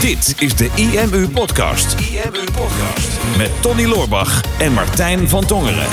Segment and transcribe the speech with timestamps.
[0.00, 2.00] Dit is de IMU Podcast.
[2.00, 3.36] IMU Podcast.
[3.38, 5.86] Met Tony Loorbach en Martijn van Tongeren.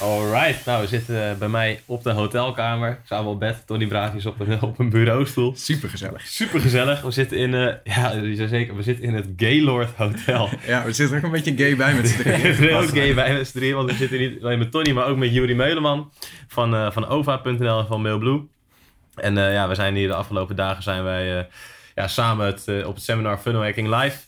[0.00, 3.00] Alright, nou we zitten eh, bij mij op de hotelkamer.
[3.04, 5.52] Samen op bed, Tony Braafjes op een, op een bureaustoel.
[5.56, 6.26] Super gezellig.
[6.26, 7.00] Super gezellig.
[7.00, 10.48] We zitten in, eh, ja, je zei zeker, we zitten in het Gaylord Hotel.
[10.66, 12.74] Ja, we zitten ook een beetje gay bij met z'n drieën.
[12.74, 15.16] ook gay bij met z'n drieën, want we zitten niet alleen met Tony, maar ook
[15.16, 16.10] met Juri Meuleman
[16.48, 18.52] van, eh, van OVA.nl en van Mailblue.
[19.16, 21.44] En eh, ja, we zijn hier de afgelopen dagen zijn wij eh,
[21.94, 24.18] ja, samen het, eh, op het seminar Funnel Hacking Live.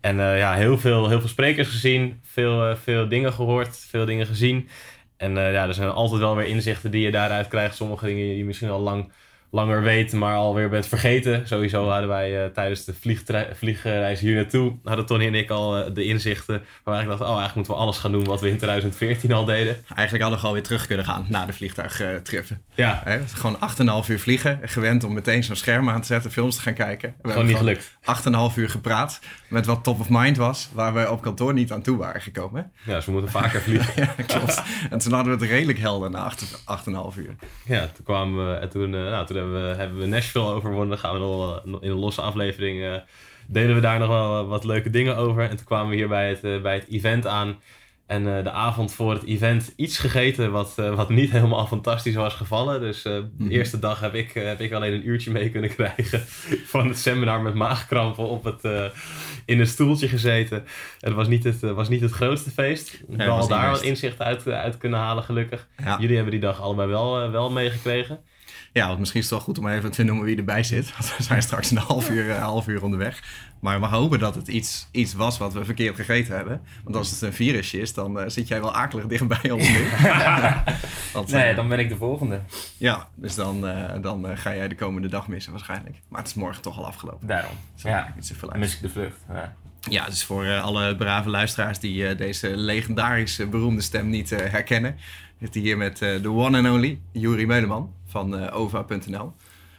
[0.00, 4.68] En ja, heel veel, heel veel sprekers gezien, veel, veel dingen gehoord, veel dingen gezien.
[5.16, 7.76] En ja, er zijn altijd wel weer inzichten die je daaruit krijgt.
[7.76, 9.12] Sommige dingen die je misschien al lang,
[9.54, 11.48] langer weet, maar alweer bent vergeten.
[11.48, 12.94] Sowieso hadden wij eh, tijdens de
[13.54, 16.62] vliegreis hier naartoe, hadden Tony en ik al eh, de inzichten.
[16.84, 19.44] Waar ik dacht, oh eigenlijk moeten we alles gaan doen wat we in 2014 al
[19.44, 19.76] deden.
[19.94, 22.62] Eigenlijk hadden we alweer terug kunnen gaan na de vliegtuigtrippen.
[22.74, 23.56] Ja, Hè, gewoon
[24.04, 24.60] 8,5 uur vliegen.
[24.62, 27.14] Gewend om meteen zo'n scherm aan te zetten, films te gaan kijken.
[27.22, 27.96] We gewoon niet gelukt.
[28.52, 31.82] 8,5 uur gepraat met wat top of mind was, waar we op kantoor niet aan
[31.82, 32.72] toe waren gekomen.
[32.84, 33.92] Ja, dus we moeten vaker vliegen.
[34.04, 34.62] Ja, klopt.
[34.90, 37.34] en toen hadden we het redelijk helder na 8,5 uur.
[37.64, 40.88] Ja, toen kwamen we en toen, eh, nou, toen we, hebben we Nashville overwonnen.
[40.88, 42.94] Dan gaan we nog eh, in een losse aflevering eh,
[43.46, 45.42] delen we daar nog wel eh, wat leuke dingen over.
[45.42, 47.60] En toen kwamen we hier bij het, bij het event aan.
[48.06, 52.80] En de avond voor het event iets gegeten wat, wat niet helemaal fantastisch was gevallen.
[52.80, 56.20] Dus de eerste dag heb ik, heb ik alleen een uurtje mee kunnen krijgen
[56.66, 58.92] van het seminar met maagkrampen op het,
[59.44, 60.64] in een stoeltje gezeten.
[61.00, 63.00] Het was niet het, was niet het grootste feest.
[63.08, 65.68] was wel niet daar wat inzicht uit, uit kunnen halen gelukkig.
[65.76, 65.96] Ja.
[66.00, 68.20] Jullie hebben die dag allebei wel, wel meegekregen.
[68.74, 70.92] Ja, want misschien is het wel goed om even te noemen wie erbij zit.
[70.98, 73.22] Want we zijn straks een half uur, een half uur onderweg.
[73.60, 76.60] Maar we hopen dat het iets, iets was wat we verkeerd gegeten hebben.
[76.84, 79.84] Want als het een virusje is, dan eh, zit jij wel akelig dichtbij ons nu.
[81.12, 82.40] Want, eh, Nee, dan ben ik de volgende.
[82.76, 85.96] Ja, dus dan, eh, dan ga jij de komende dag missen waarschijnlijk.
[86.08, 87.26] Maar het is morgen toch al afgelopen.
[87.26, 87.54] Daarom.
[87.74, 88.60] Zo, Ja, niet zoveel dan uit.
[88.60, 89.16] mis ik de vlucht.
[89.32, 89.54] Ja.
[89.90, 94.50] Ja, dus voor eh, alle brave luisteraars die eh, deze legendarische beroemde stem niet eh,
[94.50, 94.96] herkennen.
[95.40, 99.22] Zit hier met de one and only Juri Meuleman van ova.nl.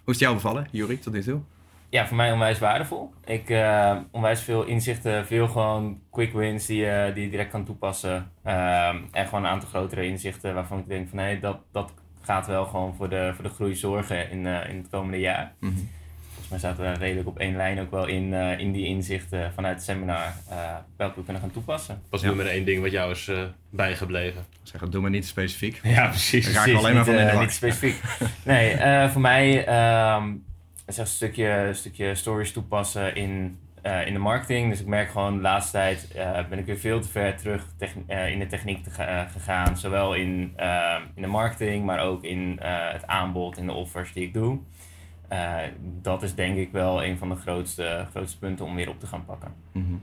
[0.04, 1.42] Hoe is het jou bevallen, Juri, tot nu toe?
[1.90, 3.14] ja, voor mij onwijs waardevol.
[3.26, 3.50] Ik
[4.12, 8.32] onwijs veel inzichten, veel gewoon quick wins die, je die je direct kan toepassen.
[8.44, 12.66] En gewoon een aantal grotere inzichten waarvan ik denk van hé, dat, dat gaat wel
[12.66, 15.54] gewoon voor de, voor de groei zorgen in, in het komende jaar.
[15.60, 15.74] Mhm.
[16.48, 18.86] Volgens mij zaten we daar redelijk op één lijn ook wel in, eh, in die
[18.86, 20.58] inzichten vanuit het seminar, eh,
[20.98, 22.02] welke we kunnen gaan toepassen.
[22.10, 22.28] was Ja.
[22.28, 24.46] nummer één ding wat jou is eh, bijgebleven.
[24.64, 25.80] Zeg, het doe maar niet specifiek.
[25.84, 26.46] Ja, precies.
[26.46, 27.40] Dan ga ik Precies, alleen maar van in de.
[27.40, 28.02] Niet specifiek.
[28.44, 30.24] nee, eh, voor mij ehm
[30.88, 34.70] is echt een stukje, een stukje stories toepassen in, eh, in de marketing.
[34.70, 37.66] Dus ik merk gewoon de laatste tijd eh, ben ik weer veel te ver terug
[38.32, 39.78] in de techniek te ga- gegaan.
[39.78, 44.14] Zowel in, eh, in de marketing, maar ook in eh, het aanbod, in de offers
[44.14, 44.60] die ik doe.
[45.28, 45.58] Eh,
[46.02, 49.08] dat is denk ik wel een van de grootste, grootste punten om weer op te
[49.08, 49.54] gaan pakken.
[49.72, 49.96] Mhm.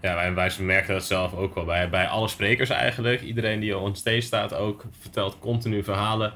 [0.00, 3.20] Ja, wij, wij merken dat zelf ook wel bij, bij alle sprekers eigenlijk.
[3.20, 6.32] Iedereen die on stage staat ook vertelt continu verhalen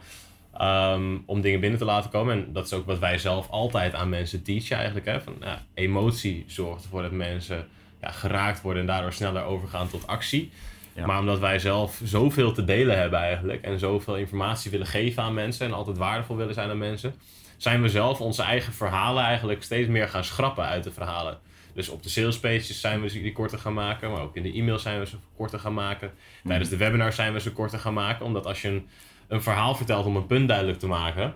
[0.52, 2.34] ehm, om dingen binnen te laten komen.
[2.34, 5.06] En dat is ook wat wij zelf altijd aan mensen teachen eigenlijk.
[5.06, 5.20] Hè?
[5.20, 7.66] Van, ja, emotie zorgt ervoor dat mensen
[8.00, 10.50] ja, geraakt worden en daardoor sneller overgaan tot actie.
[10.92, 11.06] Ja.
[11.06, 15.34] Maar omdat wij zelf zoveel te delen hebben eigenlijk en zoveel informatie willen geven aan
[15.34, 17.14] mensen en altijd waardevol willen zijn aan mensen,
[17.56, 21.38] zijn we zelf onze eigen verhalen eigenlijk steeds meer gaan schrappen uit de verhalen.
[21.74, 24.42] Dus op de sales pages zijn we ze die korter gaan maken, maar ook in
[24.42, 26.10] de e-mails zijn we ze korter gaan maken.
[26.44, 28.86] Tijdens de webinars zijn we ze korter gaan maken, omdat als je een,
[29.28, 31.34] een verhaal vertelt om een punt duidelijk te maken,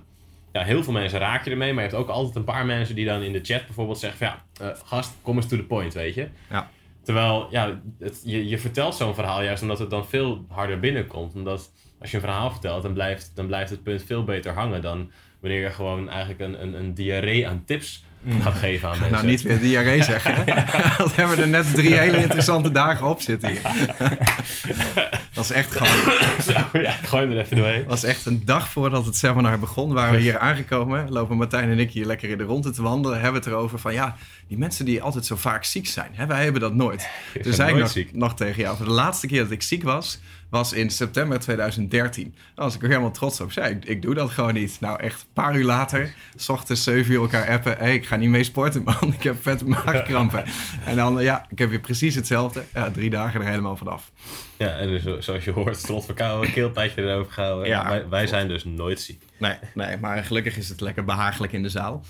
[0.53, 2.95] ja, heel veel mensen raak je ermee, maar je hebt ook altijd een paar mensen
[2.95, 5.63] die dan in de chat bijvoorbeeld zeggen van ja, eh, gast, kom eens to the
[5.63, 6.29] point, weet je.
[6.51, 6.71] Ja.
[7.03, 11.35] Terwijl, ja, het, je, je vertelt zo'n verhaal juist omdat het dan veel harder binnenkomt.
[11.35, 14.83] Omdat als je een verhaal vertelt, dan blijft, dan blijft het punt veel beter hangen
[14.83, 18.05] dan wanneer je gewoon eigenlijk een, een, een diarree aan tips
[18.41, 19.17] gaat geven aan mensen.
[19.17, 20.47] Nou, niet weer diarree zeggen.
[20.99, 23.61] Dat hebben we er net drie hele interessante dagen op zitten hier.
[25.33, 26.15] Dat is echt gewoon...
[26.43, 27.85] Zo, ja, gooi hem er even doorheen.
[27.87, 31.11] was echt een dag voordat het seminar begon, waren we hier aangekomen.
[31.13, 33.21] Lopen Martijn en ik hier lekker in de ronde te wandelen.
[33.21, 34.17] Hebben het erover van ja,
[34.49, 36.11] die mensen die altijd zo vaak ziek zijn.
[36.13, 37.09] Hè, wij hebben dat nooit.
[37.43, 40.21] Ben zei ik nog, nog tegen jou, de laatste keer dat ik ziek was,
[40.51, 42.35] was in september 2013.
[42.55, 43.53] Daar was ik er helemaal trots op.
[43.53, 44.77] Zei, ik, ik doe dat gewoon niet.
[44.81, 47.77] Nou, echt een paar uur later, s ochtends zeven uur elkaar appen.
[47.79, 49.13] Hé, ik ga niet mee sporten, man.
[49.13, 50.45] Ik heb vette maagkrampen.
[50.85, 52.63] En dan, ja, ik heb weer precies hetzelfde.
[52.75, 54.11] Ja, drie dagen er helemaal vanaf.
[54.57, 57.69] Ja, en dus, zo- zoals je hoort, strot verkouden, een keelpijtje erover gehouden.
[57.69, 59.23] Ja, wij, wij zijn dus nooit ziek.
[59.39, 62.05] Nee, nee, maar gelukkig is het lekker behagelijk in de zaal.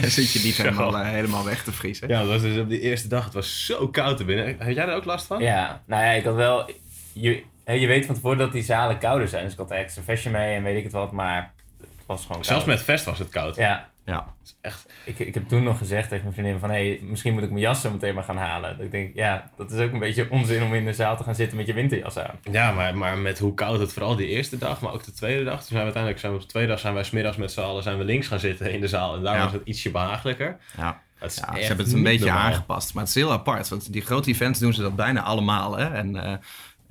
[0.00, 2.08] Dan zit je niet helemaal, eh, helemaal weg te vriezen.
[2.08, 4.56] Ja, dat was dus op die eerste dag, het was zo koud er binnen.
[4.58, 5.42] Had jij er ook last van?
[5.42, 6.70] Ja, nou ja, ik had wel...
[7.12, 9.42] Je, hè, je weet van tevoren dat die zalen kouder zijn.
[9.44, 12.26] Dus ik had een extra vestje mee en weet ik het wat, maar het was
[12.26, 12.76] gewoon Zelfs koud.
[12.76, 13.56] met vest was het koud.
[13.56, 14.26] Ja, Ja.
[14.60, 16.70] Echt, Ik, ik heb toen nog gezegd tegen mijn vriendin van...
[16.70, 18.76] Hey, misschien moet ik mijn jas zo meteen maar gaan halen.
[18.76, 21.22] Dat ik denk, ja, dat is ook een beetje onzin om in de zaal te
[21.22, 22.38] gaan zitten met je winterjas aan.
[22.50, 25.44] ja, maar, maar met hoe koud het vooral die eerste dag, maar ook de tweede
[25.44, 25.54] dag.
[25.58, 27.60] Toen zijn we uiteindelijk, zijn we op de tweede dag zijn wij smiddags met z'n
[27.60, 29.14] allen zijn we links gaan zitten in de zaal.
[29.16, 29.42] En daar Ja.
[29.44, 30.56] was het ietsje behagelijker.
[30.76, 31.00] Ja.
[31.20, 32.42] Ja, ze hebben het een beetje normaal.
[32.44, 32.94] aangepast.
[32.94, 33.68] Maar het is heel apart.
[33.68, 35.76] Want die grote events doen ze dat bijna allemaal.
[35.78, 35.84] Hè?
[35.94, 36.32] En eh,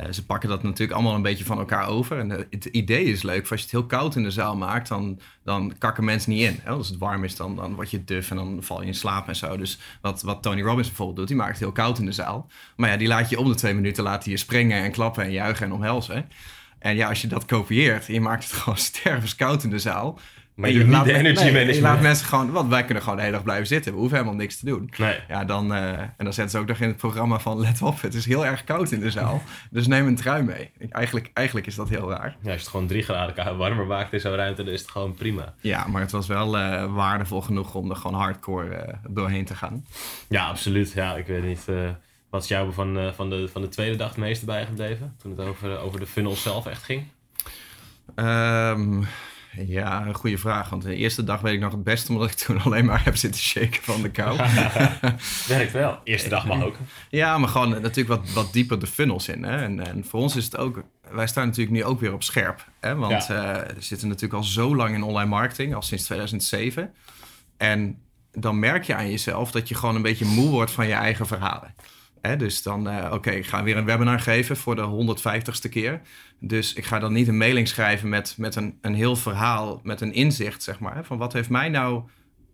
[0.09, 2.19] ze pakken dat natuurlijk allemaal een beetje van elkaar over.
[2.19, 3.39] En eh, het idee is leuk.
[3.39, 6.59] Als je het heel koud in de zaal maakt, dan, dan kakken mensen niet in.
[6.63, 6.71] Hè?
[6.71, 9.27] Als het warm is, dan, dan word je duf en dan val je in slaap
[9.27, 9.57] en zo.
[9.57, 12.49] Dus wat, wat Tony Robbins bijvoorbeeld doet, die maakt het heel koud in de zaal.
[12.75, 15.31] Maar ja, die laat je om de twee minuten hij je springen en klappen en
[15.31, 16.29] juichen en omhelzen.
[16.79, 20.19] En ja, als je dat kopieert en je maakt het gewoon stervenskoud in de zaal.
[20.55, 21.75] Maar je laat de energy nee, management.
[21.75, 23.91] Je laat mensen gewoon, want wij kunnen gewoon de hele dag blijven zitten.
[23.93, 24.91] We hoeven helemaal niks te doen.
[24.97, 25.19] Nee.
[25.27, 28.01] Ja, dan, eh, en dan zetten ze ook nog in het programma van let op,
[28.01, 29.41] het is heel erg koud in de zaal.
[29.69, 30.71] Dus neem een trui mee.
[30.77, 32.27] Ik- Eigenlijk, eigenlijk is dat heel raar.
[32.27, 34.89] Ja, als je het gewoon drie graden warmer maakt in zo'n ruimte, dan is het
[34.91, 35.53] gewoon prima.
[35.61, 39.55] Ja, maar het was wel eh, waardevol genoeg om er gewoon hardcore eh, doorheen te
[39.55, 39.85] gaan.
[40.29, 40.91] Ja, absoluut.
[40.91, 41.65] Ja, ik weet niet.
[42.29, 45.15] wat is jou van, van, de, van de tweede dag het meeste bijgebleven?
[45.21, 47.03] Toen het over, over de funnel zelf echt ging?
[48.15, 49.01] Ehm,
[49.51, 50.69] ja, een goede vraag.
[50.69, 53.15] Want de eerste dag weet ik nog het beste, omdat ik toen alleen maar heb
[53.15, 54.37] zitten shaken van de kou.
[55.47, 55.99] Werkt wel.
[56.03, 56.75] Eerste dag mag ook.
[57.09, 59.43] Ja, maar gewoon natuurlijk wat, wat dieper de funnels in.
[59.43, 59.63] Hè?
[59.63, 60.83] En, en voor ons is het ook...
[61.11, 62.65] Wij staan natuurlijk nu ook weer op scherp.
[62.79, 62.95] Hè?
[62.95, 66.93] Want eh we zitten natuurlijk al zo lang in online marketing, al sinds 2007.
[67.57, 68.01] En
[68.31, 71.27] dan merk je aan jezelf dat je gewoon een beetje moe wordt van je eigen
[71.27, 71.75] verhalen.
[72.21, 76.01] Dus dan, eh, oké, ik ga weer een webinar geven voor de 150ste keer.
[76.39, 80.01] Dus ik ga dan niet een mailing schrijven met, met een, een heel verhaal, met
[80.01, 81.05] een inzicht, zeg maar.
[81.05, 82.03] Van wat heeft mij nou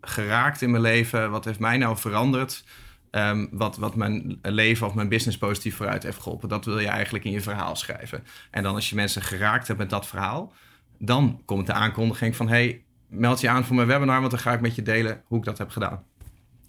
[0.00, 1.30] geraakt in mijn leven?
[1.30, 2.64] Wat heeft mij nou veranderd?
[3.10, 6.48] Ehm, wat, wat mijn leven of mijn business positief vooruit heeft geholpen.
[6.48, 8.24] Dat wil je eigenlijk in je verhaal schrijven.
[8.50, 10.52] En dan als je mensen geraakt hebt met dat verhaal,
[10.98, 14.52] dan komt de aankondiging van: hey, meld je aan voor mijn webinar, want dan ga
[14.52, 16.04] ik met je delen hoe ik dat heb gedaan.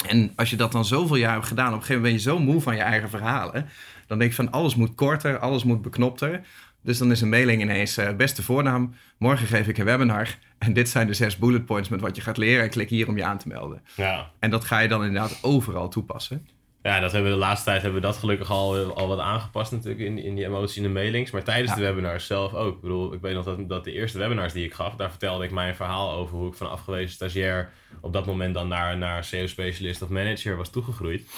[0.08, 2.38] En als je dat dan zoveel jaar hebt gedaan, op een gegeven moment ben je
[2.38, 3.70] zo moe van je eigen verhalen.
[4.08, 6.42] Dan denk je van alles moet korter, alles moet beknopter.
[6.82, 10.38] Dus dan is een mailing ineens, eh, beste voornaam, morgen geef ik een webinar.
[10.58, 12.64] En dit zijn de zes bullet points met wat je gaat leren.
[12.64, 13.82] En klik hier om je aan te melden.
[13.96, 14.32] Ja.
[14.40, 16.48] En dat ga je dan inderdaad overal toepassen.
[16.84, 19.72] Ja, dat hebben we de laatste tijd hebben we dat gelukkig al, al wat aangepast
[19.72, 21.32] natuurlijk in, in die emotie in de mailings.
[21.32, 21.76] Maar tijdens Ja.
[21.76, 22.76] de webinars zelf ook.
[22.76, 25.44] Ik bedoel, ik weet nog dat, dat de eerste webinars die ik gaf, daar vertelde
[25.44, 27.72] ik mijn verhaal over hoe ik van afgewezen stagiair
[28.02, 31.30] op dat moment dan naar, naar SEO-specialist of manager was toegegroeid.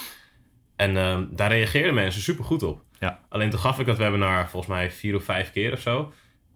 [0.76, 2.82] En ehm, daar reageerden mensen super goed op.
[2.98, 3.20] Ja.
[3.28, 6.12] Alleen toen gaf ik dat webinar volgens mij vier of vijf keer of zo.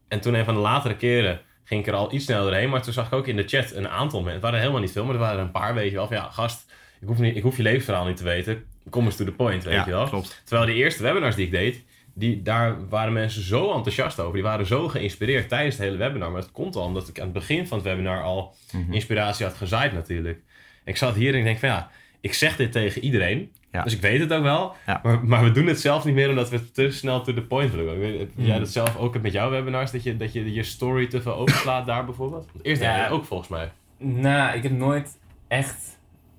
[0.09, 2.69] En toen een van de latere keren ging ik er al iets sneller heen.
[2.71, 4.35] Maar toen zag ik ook in de chat een aantal mensen.
[4.35, 6.07] Het waren helemaal niet veel, maar er waren een paar, weet je wel.
[6.07, 8.65] Van ja, gast, ik hoef, niet, ik hoef je levensverhaal niet te weten.
[8.91, 10.09] Kom eens to the point, weet je wel.
[10.09, 10.43] klopt.
[10.45, 11.85] Terwijl die eerste webinars die ik deed,
[12.15, 14.33] die, daar waren mensen zo enthousiast over.
[14.35, 16.31] Die waren zo geïnspireerd tijdens het hele webinar.
[16.31, 18.93] Maar het komt al omdat ik aan het begin van het webinar al Mhm.
[18.93, 20.41] inspiratie had gezaaid natuurlijk.
[20.85, 21.91] Ik zat hier en ik denk van ja,
[22.21, 23.53] ik zeg dit tegen iedereen.
[23.73, 23.83] Ja.
[23.83, 24.75] Dus ik weet het ook wel.
[24.87, 25.01] Ja.
[25.03, 27.73] Maar, maar we doen het zelf niet meer omdat we te snel to the point
[27.75, 27.99] willen.
[27.99, 28.47] Weet- Heb Mhm.
[28.47, 29.91] jij dat zelf ook met jouw webinars?
[29.91, 32.47] Dat je, dat je je story te veel overslaat daar bijvoorbeeld?
[32.53, 33.03] Want eerst Ja.
[33.03, 33.73] dat ook volgens mij.
[33.99, 35.19] Nou, ik heb nooit
[35.49, 35.96] echt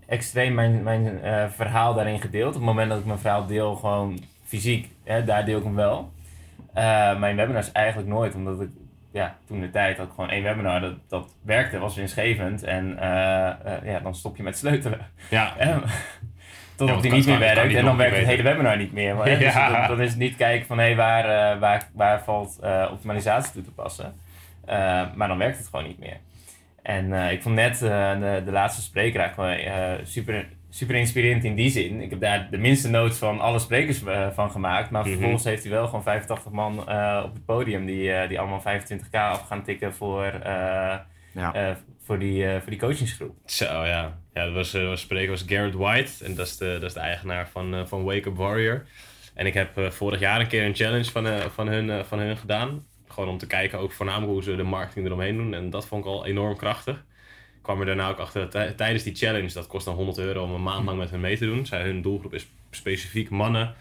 [0.08, 2.48] extreem mijn, mijn eh, verhaal daarin gedeeld.
[2.48, 5.76] Op het moment dat ik mijn verhaal deel, gewoon fysiek, hè, daar deel ik hem
[5.76, 6.12] wel.
[6.74, 8.70] Eh, mijn webinars eigenlijk nooit, omdat ik
[9.12, 12.64] ja, toen de tijd had ik gewoon één webinar dat, dat werkte, was winstgevend.
[12.64, 15.00] En eh, ja, dan stop je met sleutelen.
[15.30, 15.78] Ja, Eh,
[16.76, 19.16] Totdat want die niet meer werkt en dan werkt het hele webinar niet meer.
[19.16, 19.70] Maar, hè, dus Ja.
[19.70, 22.60] dan, dan is het niet kijken van hé, waar, eh, waar, waar valt
[22.92, 24.14] optimalisatie toe te passen.
[25.16, 26.18] Maar dan werkt het gewoon niet meer.
[26.88, 31.44] En eh, ik vond net eh, de, de laatste spreker eigenlijk eh, super, super inspirerend
[31.44, 32.02] in die zin.
[32.02, 34.02] Ik heb daar de minste notes van alle sprekers
[34.34, 34.90] van gemaakt.
[34.90, 35.12] Maar Mhm.
[35.12, 36.80] vervolgens heeft hij wel gewoon 85 man
[37.24, 40.34] op het podium die, die allemaal 25k af gaan tikken voor,
[41.34, 41.78] Ja.
[42.04, 43.36] voor, die, voor die coachingsgroep.
[43.46, 44.18] Zo ja.
[44.34, 46.26] Ja, dat was, was spreker was Garrett White.
[46.26, 48.86] En dat is de, dat is de eigenaar van, van Wake Up Warrior.
[49.34, 52.86] En ik heb vorig jaar een keer een challenge van, van, hun, van hun gedaan.
[53.18, 55.54] Gewoon om te kijken ook voornamelijk hoe ze de marketing eromheen doen.
[55.54, 56.96] En dat vond ik al enorm krachtig.
[57.56, 60.44] Ik kwam er daarna ook achter, tij- tijdens die challenge, dat kost dan 100 euro
[60.44, 61.66] om een maand lang met hen mee te doen.
[61.66, 63.76] Zij, hun doelgroep is specifiek mannen.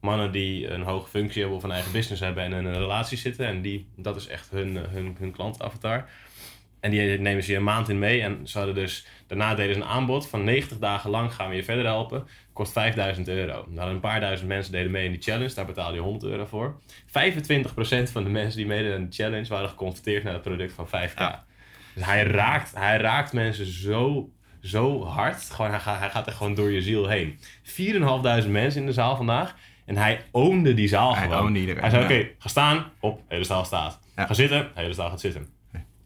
[0.00, 3.18] Mannen die een hoge functie hebben of een eigen business hebben en in een relatie
[3.18, 3.46] zitten.
[3.46, 6.08] En die, dat is echt hun, eh, hun, hun klantavatar.
[6.82, 8.22] En die nemen ze je een maand in mee.
[8.22, 11.54] En ze hadden dus, daarna deden ze een aanbod van 90 dagen lang gaan we
[11.56, 12.26] je verder helpen.
[12.52, 13.64] Kost 5000 euro.
[13.68, 15.54] Nou, een paar duizend mensen deden mee in die challenge.
[15.54, 16.80] Daar betaalde je 100 euro voor.
[17.06, 20.86] 25% van de mensen die meededen aan de challenge waren geconverteerd naar het product van
[20.86, 21.14] 5k.
[21.18, 21.44] Ja.
[21.94, 24.30] Dus hij raakt, hij raakt mensen zo,
[24.62, 25.50] zo hard.
[25.50, 27.38] Gewoon, hij, gaat, hij gaat er gewoon door je ziel heen.
[28.44, 29.54] 4.500 mensen in de zaal vandaag.
[29.84, 31.54] En hij oonde die zaal Hij gewoon.
[31.54, 32.08] iedereen, Hij zei, ja.
[32.20, 32.92] oké, ga staan.
[33.00, 34.00] Op, hele zaal staat.
[34.16, 34.26] Ja.
[34.26, 34.70] Ga zitten.
[34.74, 35.46] Hele zaal gaat zitten.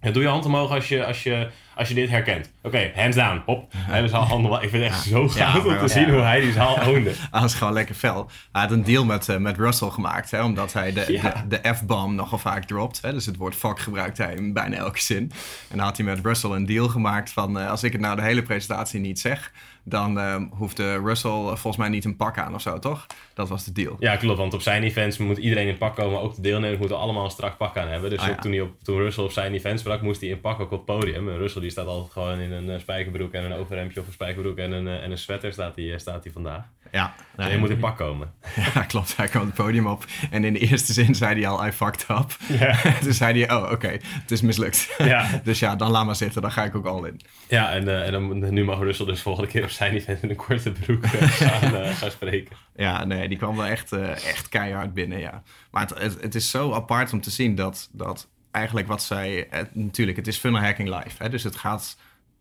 [0.07, 2.53] Ja, doe je hand omhoog als je, als je als je dit herkent.
[2.63, 3.73] Oké, hands down, hop.
[3.77, 4.53] Hij dus al handen.
[4.63, 7.13] Ik vind het echt zo gaaf om te zien hoe hij die zaal ownde.
[7.31, 8.31] Hij was gewoon lekker fel.
[8.53, 11.05] Hij had een deal met, eh, met Russell gemaakt, hè, omdat hij de,
[11.49, 13.03] de, de F-bomb nogal vaak dropt.
[13.03, 15.33] Hè, dus het woord fuck gebruikt hij in bijna elke zin.
[15.71, 17.59] En dan had hij met Russell een deal gemaakt van...
[17.61, 19.53] eh, als ik het nou de hele presentatie niet zeg...
[19.85, 23.07] dan eh, hoefde Russell eh, volgens mij niet een pak aan of zo, toch?
[23.35, 23.97] Dat was de deal.
[23.99, 24.39] Ja, klopt.
[24.39, 26.21] Want op zijn events moet iedereen in pak komen.
[26.21, 28.11] Ook de deelnemers moeten allemaal een strak pak aan hebben.
[28.11, 28.41] Dus Ah, ook ja.
[28.41, 30.87] toen, hij op, toen Russell op zijn event sprak, moest hij in pak ook op
[30.87, 31.29] het podium.
[31.29, 34.13] En Russell die staat altijd gewoon in een eh, spijkerbroek en een overhemdje of een
[34.13, 36.65] spijkerbroek en een, eh, en een sweater staat hij, eh, staat hij vandaag.
[36.93, 38.33] Ja, En je moet in pak komen.
[38.75, 39.17] ja, klopt.
[39.17, 40.05] Hij kwam het podium op.
[40.31, 42.37] En in de eerste zin zei hij al, I fucked up.
[42.59, 42.81] Ja.
[43.03, 44.95] Toen zei hij, oh, oké, het is mislukt.
[44.99, 45.29] Ja.
[45.45, 46.43] dus ja, dan laat maar zitten.
[46.43, 47.21] Dan ga ik ook al in.
[47.49, 50.37] Ja, en, en dan, nu mag Russell dus volgende keer op zijn event in een
[50.37, 52.57] korte broek gaan, gaan spreken.
[52.77, 55.43] Ja, nee, die kwam wel echt, echt keihard binnen, ja.
[55.71, 59.47] Maar het, het, het is zo apart om te zien dat, dat eigenlijk wat zij...
[59.51, 61.23] Het, natuurlijk, het is funnel hacking live.
[61.23, 61.97] Hè, dus het gaat...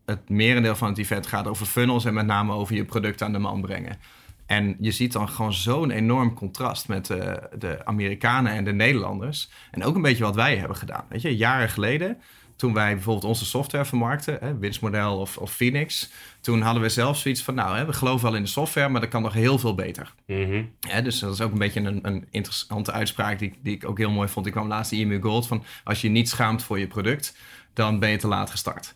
[0.06, 2.06] Het merendeel van het event gaat over funnels...
[2.06, 3.98] en met name over je product aan de man brengen.
[4.46, 9.50] En je ziet dan gewoon zo'n enorm contrast met de, de Amerikanen en de Nederlanders.
[9.72, 11.06] En ook een beetje wat wij hebben gedaan.
[11.10, 12.18] Weet je, jaren geleden,
[12.56, 16.10] toen wij bijvoorbeeld onze software vermarkten, hè, winstmodel of, of Phoenix,
[16.42, 19.02] toen hadden we zelf zoiets van, nou, hè, we geloven wel in de software, maar
[19.02, 20.14] dat kan nog heel veel beter.
[20.28, 20.64] Mhm.
[20.80, 23.86] Ja, dus dat is ook een beetje een, een interessante uitspraak die, ik- die ik
[23.90, 24.46] ook heel mooi vond.
[24.46, 27.38] Ik kwam laatst in EMU Gold van als je niet schaamt voor je product,
[27.74, 28.94] dan ben je te laat gestart.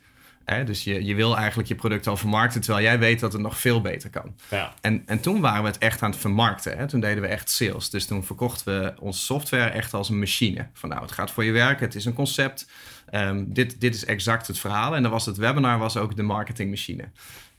[0.49, 3.41] Hè, dus je, je wil eigenlijk je product al vermarkten, terwijl jij weet dat het
[3.41, 4.35] nog veel beter kan.
[4.49, 4.73] Ja.
[4.81, 6.77] En, en toen waren we het echt aan het vermarkten.
[6.77, 6.87] Hè?
[6.87, 7.89] Toen deden we echt sales.
[7.89, 10.67] Dus toen verkochten we onze software echt als een machine.
[10.73, 12.69] Van nou, het gaat voor je werken, het is een concept.
[13.09, 14.95] Ehm, dit, dit is exact het verhaal.
[14.95, 17.09] En dan was het webinar was ook de marketingmachine.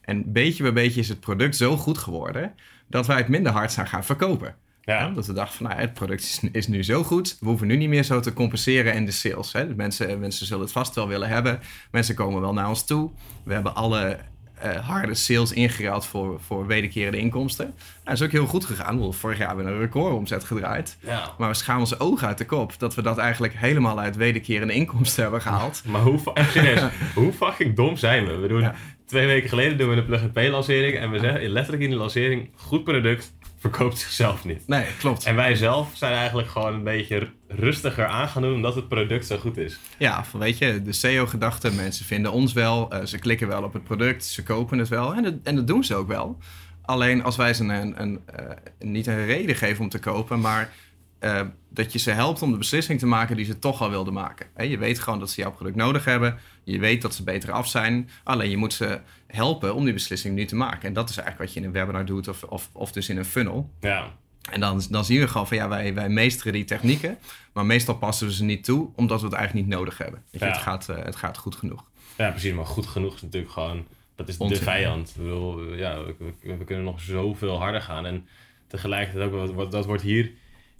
[0.00, 2.54] En beetje bij beetje is het product zo goed geworden...
[2.86, 4.54] dat wij het minder hard zijn gaan verkopen.
[4.82, 5.00] Ja.
[5.00, 7.36] Ja, omdat we dachten van, nou, het product is, is nu zo goed.
[7.40, 9.52] We hoeven nu niet meer zo te compenseren in de sales.
[9.52, 9.74] Hè?
[9.74, 11.60] Mensen, mensen zullen het vast wel willen hebben.
[11.90, 13.10] Mensen komen wel naar ons toe.
[13.44, 14.18] We hebben alle
[14.54, 17.64] eh, harde sales ingeruild voor, voor wederkerende inkomsten.
[17.66, 19.14] Nou, dat is ook heel goed gegaan.
[19.14, 20.96] Vorig jaar hebben we een recordomzet gedraaid.
[21.00, 21.34] ja.
[21.38, 24.72] Maar we schamen onze ogen uit de kop dat we dat eigenlijk helemaal uit wederkerende
[24.72, 25.82] inkomsten hebben gehaald.
[25.84, 26.18] Maar hoe,
[26.52, 26.82] serieus,
[27.14, 28.36] hoe fucking dom zijn we?
[28.36, 28.74] We doen Ja.
[29.10, 30.96] Twee weken geleden doen we een plug-and-play lancering.
[30.96, 34.66] En we zeggen letterlijk in de lancering, goed product verkoopt zichzelf niet.
[34.66, 35.24] Nee, klopt.
[35.24, 39.26] En wij zelf zijn eigenlijk gewoon een beetje rustiger aan gaan doen omdat het product
[39.26, 39.78] zo goed is.
[39.98, 43.72] Ja, van weet je, de SEO-gedachte, mensen vinden ons wel, eh, ze klikken wel op
[43.72, 46.38] het product, ze kopen het wel en dat, en dat doen ze ook wel.
[46.82, 48.44] Alleen als wij ze een, een, eh,
[48.78, 50.72] niet een reden geven om te kopen, maar
[51.20, 54.12] eh, dat je ze helpt om de beslissing te maken die ze toch al wilden
[54.12, 54.46] maken.
[54.54, 57.52] Hè, je weet gewoon dat ze jouw product nodig hebben, je weet dat ze beter
[57.52, 60.88] af zijn, alleen je moet ze helpen om die beslissing nu te maken.
[60.88, 63.16] En dat is eigenlijk wat je in een webinar doet of, of, of dus in
[63.16, 63.70] een funnel.
[63.80, 64.12] Ja,
[64.52, 67.18] En dan, dan zien we gewoon van ja, wij, wij meesteren die technieken.
[67.52, 70.22] Maar meestal passen we ze niet toe, omdat we het eigenlijk niet nodig hebben.
[70.30, 70.46] Je, Ja.
[70.46, 71.84] het, gaat, eh, het gaat goed genoeg.
[72.16, 72.52] ja, precies.
[72.52, 73.86] Maar goed genoeg is natuurlijk gewoon,
[74.16, 75.14] dat is de vijand.
[75.16, 78.06] Bedoel, ja, we, we- we kunnen nog zoveel harder gaan.
[78.06, 78.26] En
[78.66, 80.30] tegelijkertijd ook, dat wordt hier,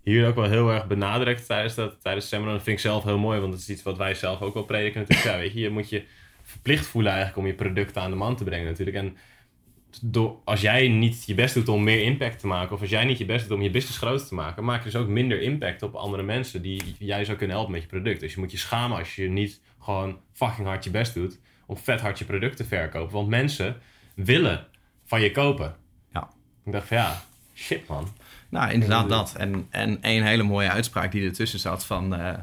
[0.03, 2.53] hier ook wel heel erg benadrukt tijdens, dat, tijdens seminar.
[2.53, 4.65] Dat vind ik zelf heel mooi, want dat is iets wat wij zelf ook wel
[4.65, 5.29] prediken natuurlijk.
[5.29, 6.05] Ja, weet je, je moet je
[6.43, 8.97] verplicht voelen eigenlijk om je producten aan de man te brengen natuurlijk.
[8.97, 9.17] En
[10.03, 13.05] door, als jij niet je best doet om meer impact te maken, of als jij
[13.05, 15.43] niet je best doet om je business groter te maken, maak je dus ook minder
[15.43, 18.21] impact op andere mensen die jij zou kunnen helpen met je product.
[18.21, 21.77] Dus je moet je schamen als je niet gewoon fucking hard je best doet om
[21.77, 23.13] vet hard je product te verkopen.
[23.13, 23.81] Want mensen
[24.15, 24.67] willen
[25.05, 25.77] van je kopen.
[26.13, 26.31] Ja.
[26.65, 27.23] Ik dacht van ja,
[27.61, 28.09] shit man.
[28.49, 29.35] Nou, inderdaad dat.
[29.37, 32.15] En, en een hele mooie uitspraak die ertussen zat van...
[32.15, 32.39] eh,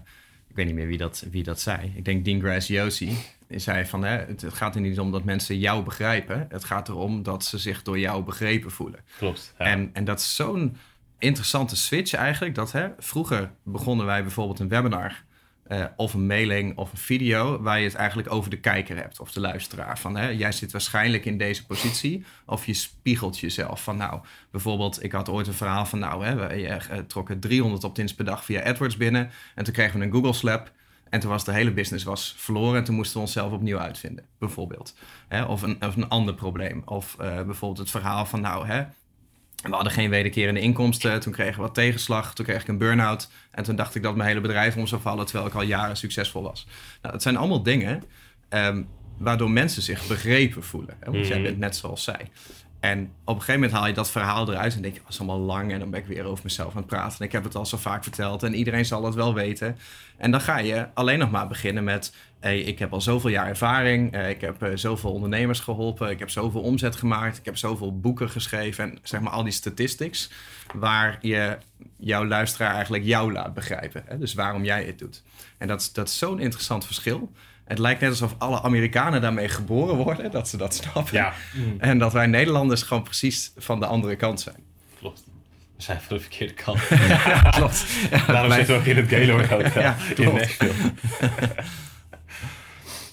[0.49, 1.93] ik weet niet meer wie dat, wie dat zei.
[1.95, 3.17] Ik denk Dean Graziosi.
[3.47, 6.45] Die zei van, hè, het, het gaat er niet om dat mensen jou begrijpen.
[6.49, 8.99] Het gaat erom dat ze zich door jou begrepen voelen.
[9.17, 9.53] Klopt.
[9.59, 9.65] Ja.
[9.65, 10.77] En, en dat is zo'n
[11.19, 12.55] interessante switch eigenlijk.
[12.55, 15.23] Dat hè, vroeger begonnen wij bijvoorbeeld een webinar
[15.67, 19.19] eh, of een mailing of een video waar je het eigenlijk over de kijker hebt
[19.19, 19.99] of de luisteraar.
[19.99, 23.83] Van hè, jij zit waarschijnlijk in deze positie of je spiegelt jezelf.
[23.83, 24.21] Van nou,
[24.51, 28.25] bijvoorbeeld, ik had ooit een verhaal van nou, hè, wij eh, trokken 300 opt-ins per
[28.25, 30.71] dag via AdWords binnen en toen kregen we een Google Slap.
[31.09, 34.25] En toen was de hele business was verloren en toen moesten we onszelf opnieuw uitvinden,
[34.39, 34.95] bijvoorbeeld.
[35.27, 36.81] Hè, of, een, of een ander probleem.
[36.85, 38.83] Of eh, bijvoorbeeld het verhaal van nou, hè,
[39.63, 41.19] we hadden geen wederkerende inkomsten.
[41.19, 42.33] Toen kregen we wat tegenslag.
[42.35, 43.29] Toen kreeg ik een burn-out.
[43.51, 45.25] En toen dacht ik dat mijn hele bedrijf om zou vallen...
[45.25, 46.67] terwijl ik al jaren succesvol was.
[47.01, 48.03] Nou, dat zijn allemaal dingen...
[48.49, 48.83] ehm,
[49.17, 50.95] waardoor mensen zich begrepen voelen.
[50.99, 51.11] Hè?
[51.11, 51.45] Want jij Mhm.
[51.45, 52.29] bent net zoals zij.
[52.79, 54.75] En op een gegeven moment haal je dat verhaal eruit...
[54.75, 55.71] en denk je, dat is allemaal lang...
[55.71, 57.19] en dan ben ik weer over mezelf aan het praten.
[57.19, 58.43] En ik heb het al zo vaak verteld...
[58.43, 59.77] en iedereen zal het wel weten.
[60.17, 62.15] En dan ga je alleen nog maar beginnen met...
[62.39, 64.13] Hey, ik heb al zoveel jaar ervaring.
[64.13, 66.09] eh, ik heb eh, zoveel ondernemers geholpen.
[66.09, 67.37] Ik heb zoveel omzet gemaakt.
[67.37, 68.83] Ik heb zoveel boeken geschreven.
[68.83, 70.31] En zeg maar al die statistics.
[70.73, 71.57] Waar je
[71.97, 74.19] jouw luisteraar eigenlijk jou laat begrijpen.
[74.19, 75.23] Dus waarom jij het doet.
[75.57, 77.31] En dat, dat is zo'n interessant verschil.
[77.67, 81.13] Het lijkt net alsof alle Amerikanen daarmee geboren worden, dat ze dat snappen.
[81.13, 81.33] Ja,
[81.77, 84.55] En dat wij Nederlanders gewoon precies van de andere kant zijn.
[84.99, 85.23] klopt.
[85.77, 86.79] We zijn van de verkeerde kant.
[87.57, 87.85] Klopt.
[88.27, 90.33] Daarom wij- zitten we ook in het Gaylord Hotel Ja, in.
[90.33, 90.73] Nashville.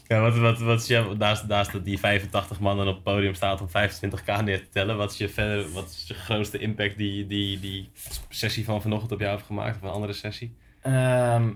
[0.09, 3.03] ja, wat, wat, wat is je, naast, naast dat die 85 man dan op het
[3.03, 6.59] podium staat om 25k neer te tellen, wat is je, verder, wat is de grootste
[6.59, 7.91] impact die, die die
[8.29, 10.57] sessie van vanochtend op jou heeft gemaakt, of een andere sessie?
[10.83, 11.51] Ehm,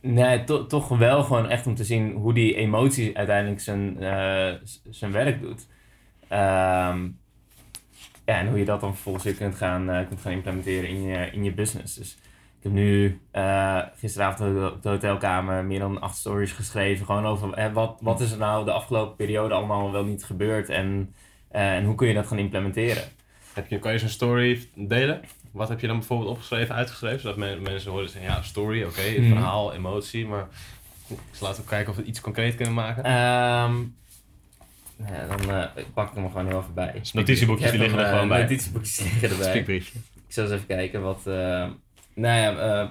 [0.00, 4.54] nee, to- toch wel gewoon echt om te zien hoe die emotie uiteindelijk zijn, eh,
[4.90, 5.66] zijn werk doet.
[6.28, 7.08] Ehm,
[8.24, 11.30] ja, en hoe je dat dan vervolgens kunt gaan, eh, kunt gaan implementeren in je,
[11.30, 11.94] in je business.
[11.94, 12.12] Dus
[12.58, 17.06] ik heb nu eh, gisteravond op de hotelkamer meer dan acht stories geschreven.
[17.06, 20.68] Gewoon over eh, wat, wat is er nou de afgelopen periode allemaal wel niet gebeurd
[20.68, 21.14] en,
[21.48, 23.02] en hoe kun je dat gaan implementeren.
[23.54, 25.20] Heb je, kan je zo'n story delen?
[25.52, 27.20] Wat heb je dan bijvoorbeeld opgeschreven, uitgeschreven?
[27.20, 29.28] Zodat men- mensen horen zeggen, ja, story, oké, Mhm.
[29.28, 30.46] verhaal, emotie, maar
[31.30, 33.04] dus laten we kijken of we iets concreet kunnen maken.
[33.04, 33.74] Ehm,
[35.12, 37.00] ja, dan eh, pak ik hem er gewoon heel even bij.
[37.12, 38.40] Notitieboekjes Ik die liggen er gewoon eh, bij.
[38.42, 39.58] Notitieboekjes liggen erbij.
[39.76, 39.92] Ik
[40.28, 41.20] zal eens even kijken wat.
[41.26, 41.66] eh,
[42.14, 42.88] nou ja, eh,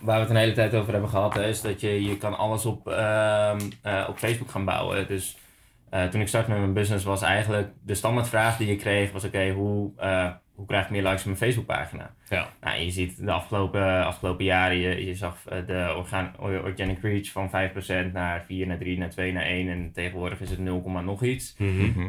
[0.00, 2.38] waar we het een hele tijd over hebben gehad, hè, is dat je, je kan
[2.38, 5.06] alles op, ehm, eh, op Facebook gaan bouwen.
[5.08, 5.36] Dus
[5.90, 9.24] eh, toen ik startte met mijn business was eigenlijk de standaardvraag die je kreeg, was
[9.24, 10.28] oké, hoe, eh,
[10.60, 12.14] hoe krijg ik meer likes op mijn Facebookpagina?
[12.28, 12.48] Ja.
[12.60, 15.94] Nou, je ziet de afgelopen, afgelopen jaren, je, je zag eh, de
[16.64, 17.48] organic reach van
[18.08, 21.22] 5% naar 4, naar 3, naar 2, naar 1 en tegenwoordig is het 0, nog
[21.22, 21.54] iets.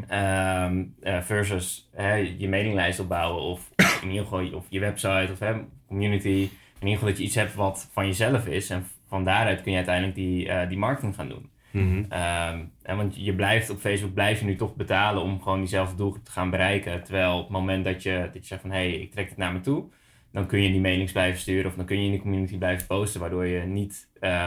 [0.08, 3.70] Ehm, eh, versus hè, je mailinglijst opbouwen of
[4.02, 5.52] in ieder geval je- of je website of hè,
[5.88, 6.28] community.
[6.28, 9.70] In ieder geval dat je iets hebt wat van jezelf is en van daaruit kun
[9.70, 11.50] je uiteindelijk die, eh, die marketing gaan doen.
[11.72, 12.04] Mhm.
[12.08, 15.96] Ehm, en want je blijft op Facebook blijf je nu toch betalen om gewoon diezelfde
[15.96, 17.04] doelgroep te gaan bereiken.
[17.04, 19.38] Terwijl op het moment dat je, dat je zegt van hé, hey, ik trek het
[19.38, 19.84] naar me toe,
[20.32, 22.86] dan kun je die mailings blijven sturen of dan kun je in de community blijven
[22.86, 24.46] posten, waardoor je niet eh,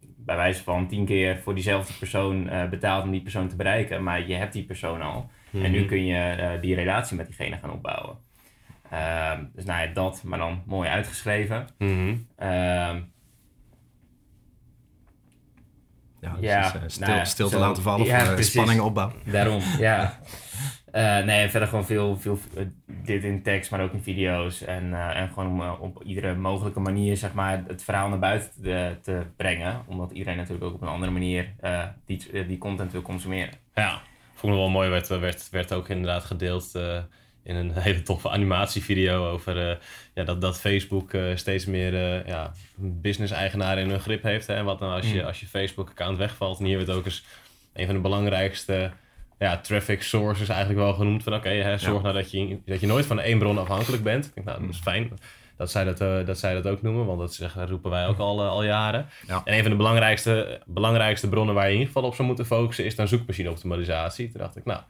[0.00, 4.02] bij wijze van tien keer voor diezelfde persoon eh, betaalt om die persoon te bereiken,
[4.02, 5.30] maar je hebt die persoon al.
[5.52, 8.16] En nu kun je eh, die relatie met diegene gaan opbouwen.
[8.90, 11.66] Ehm, dus nou ja, dat, maar dan mooi uitgeschreven.
[11.78, 12.16] Mhm.
[12.36, 13.00] Ehm,
[16.20, 18.80] Ja, dus Ja, eh, stil, nou stil te zo- laten vallen ja, voor eh, spanning
[18.80, 19.16] opbouwen.
[19.24, 20.18] Daarom, ja.
[20.92, 22.38] Eh, nee, verder gewoon veel, veel
[22.86, 24.62] dit in tekst, maar ook in video's.
[24.62, 28.50] En, eh, en gewoon om op iedere mogelijke manier zeg maar, het verhaal naar buiten
[28.62, 29.82] te, te brengen.
[29.86, 33.50] Omdat iedereen natuurlijk ook op een andere manier eh, die, die content wil consumeren.
[33.74, 34.00] Ja,
[34.34, 34.88] vond ik wel mooi.
[34.88, 36.98] Werd, werd, werd ook inderdaad gedeeld eh,
[37.48, 39.76] in een hele toffe animatievideo over eh,
[40.14, 44.46] ja, dat, dat Facebook eh, steeds meer eh, ja, business-eigenaren in hun grip heeft.
[44.46, 44.54] Hè?
[44.54, 45.26] En wat nou als je, Mm.
[45.26, 46.58] als je Facebook-account wegvalt.
[46.58, 47.24] En hier werd ook eens
[47.72, 48.90] een van de belangrijkste
[49.38, 51.22] ja, traffic sources eigenlijk wel genoemd.
[51.22, 54.26] Van oké, zorg nou dat je, dat je nooit van één bron afhankelijk bent.
[54.26, 55.12] Ik denk, nou, dat is fijn
[55.58, 58.40] dat zij dat, dat zij dat ook noemen, want dat zeggen, roepen wij ook al,
[58.40, 59.06] eh, al jaren.
[59.26, 59.40] Ja.
[59.44, 62.46] En een van de belangrijkste, belangrijkste bronnen waar je in ieder geval op zou moeten
[62.46, 64.30] focussen is dan zoekmachine-optimalisatie.
[64.30, 64.80] Toen dacht ik, nou,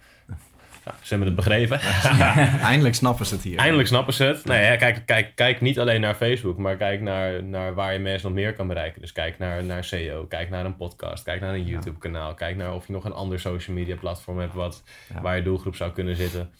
[0.88, 1.80] nou, ze hebben het begrepen.
[2.72, 3.58] Eindelijk snappen ze het hier.
[3.58, 4.44] Eindelijk snappen ze het.
[4.44, 7.98] Nee, ja, kijk, kijk, kijk niet alleen naar Facebook, maar kijk naar, naar waar je
[7.98, 9.00] mensen nog meer kan bereiken.
[9.00, 12.74] Dus kijk naar, naar SEO, kijk naar een podcast, kijk naar een YouTube-kanaal, kijk naar
[12.74, 14.82] of je nog een ander social media platform hebt wat,
[15.22, 16.50] waar je doelgroep zou kunnen zitten.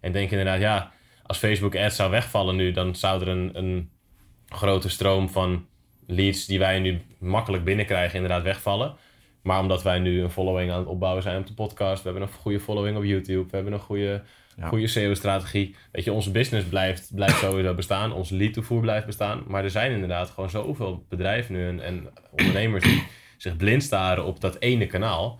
[0.00, 3.90] En denk inderdaad, ja, als Facebook ads zou wegvallen nu, dan zou er een, een
[4.48, 5.66] grote stroom van
[6.06, 8.96] leads die wij nu makkelijk binnenkrijgen inderdaad wegvallen.
[9.46, 12.28] Maar omdat wij nu een following aan het opbouwen zijn op de podcast, we hebben
[12.28, 14.22] een goede following op YouTube, we hebben een goede,
[14.56, 14.68] Ja.
[14.68, 15.74] goede SEO-strategie.
[15.92, 19.42] Weet je, onze business blijft, blijft sowieso bestaan, onze lead-toevoer blijft bestaan.
[19.46, 23.02] Maar er zijn inderdaad gewoon zoveel bedrijven nu en, en ondernemers die
[23.36, 25.38] zich blind staren op dat ene kanaal.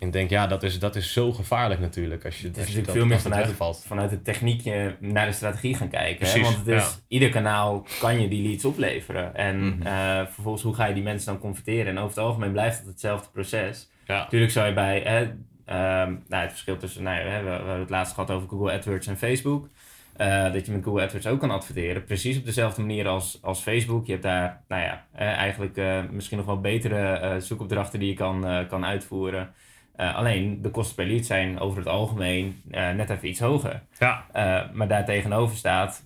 [0.00, 2.24] En ik denk, ja, dat is, dat is zo gevaarlijk natuurlijk.
[2.24, 3.84] Als je, Het als is je natuurlijk dat, veel meer vanuit, wegvalt.
[3.86, 6.26] vanuit het techniekje naar de strategie gaan kijken.
[6.26, 6.40] Hè?
[6.40, 6.88] Want het is, ja.
[7.08, 9.34] ieder kanaal kan je die leads opleveren.
[9.34, 9.86] En Mhm.
[9.86, 11.86] eh, vervolgens, hoe ga je die mensen dan converteren?
[11.86, 13.90] En over het algemeen blijft het hetzelfde proces.
[14.06, 14.18] Ja.
[14.18, 15.20] Natuurlijk zou je bij hè,
[15.64, 19.06] ehm, nou, het verschil tussen, nou, we, we hebben het laatst gehad over Google AdWords
[19.06, 19.68] en Facebook.
[20.16, 22.04] Eh, dat je met Google AdWords ook kan adverteren.
[22.04, 24.06] Precies op dezelfde manier als, als Facebook.
[24.06, 28.14] Je hebt daar nou ja, eh, eigenlijk eh, misschien nog wel betere zoekopdrachten die je
[28.14, 29.52] kan, kan uitvoeren.
[30.00, 33.82] Eh, alleen de kosten per lead zijn over het algemeen eh, net even iets hoger.
[33.98, 34.24] Ja.
[34.32, 36.04] Eh, maar daartegenover staat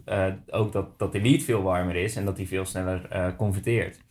[0.50, 4.03] ook dat, dat de lead veel warmer is en dat die veel sneller converteert.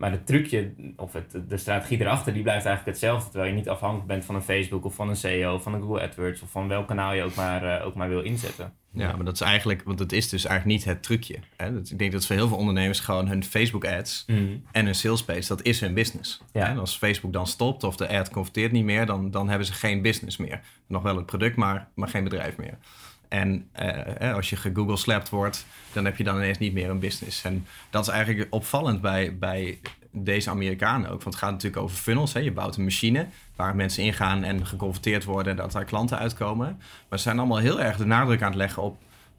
[0.00, 3.30] Maar het trucje, of het, de strategie erachter, die blijft eigenlijk hetzelfde.
[3.30, 5.80] Terwijl je niet afhankelijk bent van een Facebook of van een SEO, of van een
[5.80, 8.72] Google AdWords of van welk kanaal je ook maar, eh, ook maar wil inzetten.
[8.92, 11.38] Ja, maar dat is eigenlijk, want het is dus eigenlijk niet het trucje.
[11.56, 11.72] Hè?
[11.72, 14.24] Dat, ik denk dat voor heel veel ondernemers gewoon hun Facebook ads
[14.72, 16.42] en hun sales page, dat is hun business.
[16.52, 16.68] Ja.
[16.68, 19.72] En als Facebook dan stopt of de ad converteert niet meer, dan, dan hebben ze
[19.72, 20.60] geen business meer.
[20.86, 22.78] Nog wel het product, maar, maar geen bedrijf meer.
[23.30, 23.88] En eh,
[24.18, 27.44] hè, als je gegoogle slapt wordt, dan heb je dan ineens niet meer een business.
[27.44, 29.78] En dat is eigenlijk opvallend bij, bij
[30.10, 31.22] deze Amerikanen ook.
[31.22, 32.32] Want het gaat natuurlijk over funnels.
[32.32, 32.40] Hè.
[32.40, 35.56] Je bouwt een machine waar mensen ingaan en geconfronteerd worden...
[35.56, 36.80] dat daar klanten uitkomen.
[37.08, 38.98] Maar ze zijn allemaal heel erg de nadruk aan het leggen op,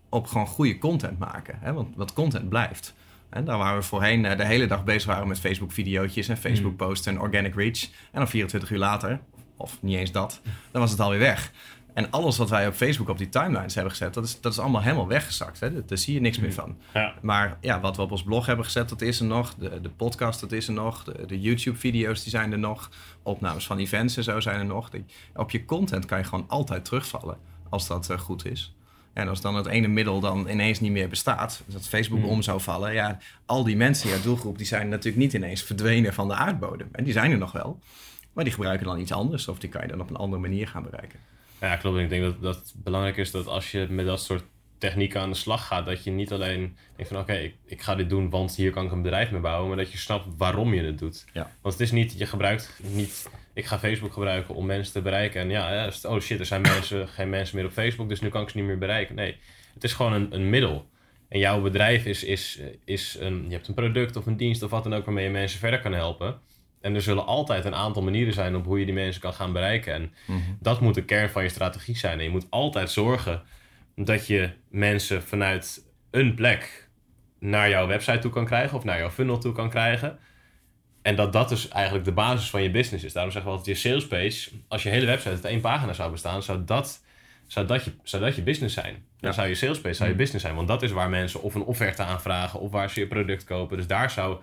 [0.09, 1.57] op gewoon goede content maken.
[1.59, 1.73] Hè.
[1.73, 2.93] Want, wat content blijft.
[3.29, 7.07] En daar waar we voorheen eh, de hele dag bezig waren met Facebook-videootjes en Facebook-posts
[7.07, 7.83] en organic reach.
[7.83, 9.19] En dan 24 uur later,
[9.57, 11.51] of niet eens dat, dan was het alweer weg.
[11.93, 14.59] En alles wat wij op Facebook op die timelines hebben gezet, dat is, dat is
[14.59, 15.59] allemaal helemaal weggezakt.
[15.59, 15.85] Hè?
[15.85, 16.77] Daar zie je niks meer van.
[16.93, 17.13] Ja.
[17.21, 19.53] Maar ja, wat we op ons blog hebben gezet, dat is er nog.
[19.55, 21.03] De, de podcast, dat is er nog.
[21.03, 22.89] De, de YouTube-video's, die zijn er nog.
[23.23, 24.89] Opnames van events en zo zijn er nog.
[24.89, 27.37] Die- op je content kan je gewoon altijd terugvallen,
[27.69, 28.75] als dat eh, goed is.
[29.13, 32.61] En als dan het ene middel dan ineens niet meer bestaat, dat Facebook om zou
[32.61, 36.27] vallen, ja, al die mensen in jouw doelgroep, die zijn natuurlijk niet ineens verdwenen van
[36.27, 36.89] de aardbodem.
[36.91, 37.79] En die zijn er nog wel,
[38.33, 40.67] maar die gebruiken dan iets anders, of die kan je dan op een andere manier
[40.67, 41.19] gaan bereiken.
[41.61, 41.97] Ja, klopt.
[41.97, 44.43] Ik denk dat, dat het belangrijk is dat als je met dat soort
[44.77, 47.95] technieken aan de slag gaat, dat je niet alleen denkt van oké, ik, ik ga
[47.95, 50.73] dit doen, want hier kan ik een bedrijf mee bouwen, maar dat je snapt waarom
[50.73, 51.25] je het doet.
[51.33, 51.51] Ja.
[51.61, 55.41] Want het is niet, je gebruikt niet, ik ga Facebook gebruiken om mensen te bereiken.
[55.41, 58.41] En ja, oh shit, er zijn mensen, geen mensen meer op Facebook, dus nu kan
[58.41, 59.15] ik ze niet meer bereiken.
[59.15, 59.37] Nee,
[59.73, 60.89] het is gewoon een, een middel.
[61.29, 64.69] En jouw bedrijf is, is, is een, je hebt een product of een dienst of
[64.69, 66.39] wat dan ook waarmee je mensen verder kan helpen.
[66.81, 69.53] En er zullen altijd een aantal manieren zijn op hoe je die mensen kan gaan
[69.53, 69.93] bereiken.
[69.93, 70.13] En
[70.59, 72.17] dat moet de kern van je strategie zijn.
[72.17, 73.41] En je moet altijd zorgen
[73.95, 76.89] dat je mensen vanuit een plek
[77.39, 80.19] naar jouw website toe kan krijgen of naar jouw funnel toe kan krijgen.
[81.01, 83.13] En dat dat dus eigenlijk de basis van je business is.
[83.13, 84.49] Daarom zeggen we altijd je sales page.
[84.67, 87.03] Als je hele website uit één pagina zou bestaan, zou dat,
[87.47, 88.93] zou dat, je, zou dat je business zijn.
[88.93, 89.31] Dan Ja.
[89.31, 90.55] zou je sales page zou je business zijn.
[90.55, 93.77] Want dat is waar mensen of een offerte aanvragen of waar ze je product kopen.
[93.77, 94.41] Dus daar zou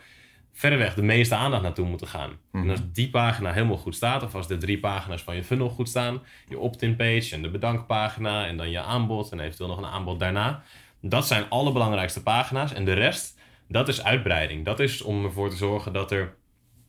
[0.58, 2.30] verreweg de meeste aandacht naartoe moeten gaan.
[2.52, 5.68] En als die pagina helemaal goed staat, of als de drie pagina's van je funnel
[5.68, 9.78] goed staan, je opt-in page en de bedankpagina en dan je aanbod en eventueel nog
[9.78, 10.62] een aanbod daarna.
[11.00, 12.72] Dat zijn alle belangrijkste pagina's.
[12.72, 14.64] En de rest, dat is uitbreiding.
[14.64, 16.34] Dat is om ervoor te zorgen dat er,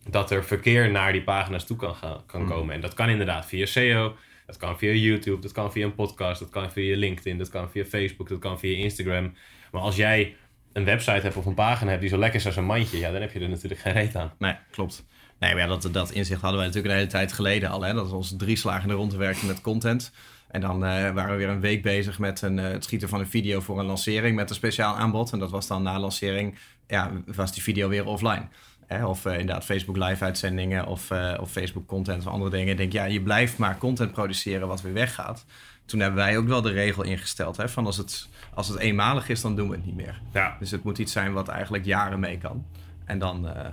[0.10, 2.76] dat er verkeer naar die pagina's toe kan, gaan, kan komen.
[2.76, 6.40] En dat kan inderdaad via SEO, dat kan via YouTube, dat kan via een podcast,
[6.40, 9.34] dat kan via LinkedIn, dat kan via Facebook, dat kan via Instagram.
[9.72, 10.36] Maar als jij
[10.74, 13.12] een website hebt of een pagina hebt die zo lekker is als een mandje, ja,
[13.12, 14.32] dan heb je er natuurlijk geen reet aan.
[14.38, 15.06] Nee, klopt.
[15.40, 17.82] Nee, maar ja, dat, dat inzicht hadden wij natuurlijk een hele tijd geleden al.
[17.82, 17.94] Hè?
[17.94, 20.12] Dat was onze drie slagen rond werken met content.
[20.48, 23.20] En dan eh, waren we weer een week bezig met een, eh, het schieten van
[23.20, 25.32] een video voor een lancering met een speciaal aanbod.
[25.32, 28.48] En dat was dan na lancering, ja, was die video weer offline.
[28.88, 29.06] Hè?
[29.06, 32.68] Of eh, inderdaad Facebook live uitzendingen of, of Facebook content of andere dingen.
[32.68, 35.46] Ik denk, ja, je blijft maar content produceren wat weer weggaat.
[35.90, 39.30] Toen hebben wij ook wel de regel ingesteld, hè, van als het, als het eenmalig
[39.30, 40.22] is, dan doen we het niet meer.
[40.34, 40.56] Ja.
[40.60, 42.66] Dus het moet iets zijn wat eigenlijk jaren mee kan.
[43.06, 43.66] En dan, eh,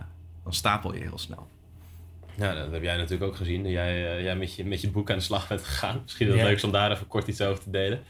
[0.44, 1.48] dan stapel je heel snel.
[2.34, 3.62] Ja, dat heb jij natuurlijk ook gezien.
[3.62, 6.00] Dat jij, eh, jij met, je, met je boek aan de slag bent gegaan.
[6.02, 6.48] Misschien is het Ja.
[6.48, 8.02] leuk om daar even kort iets over te delen.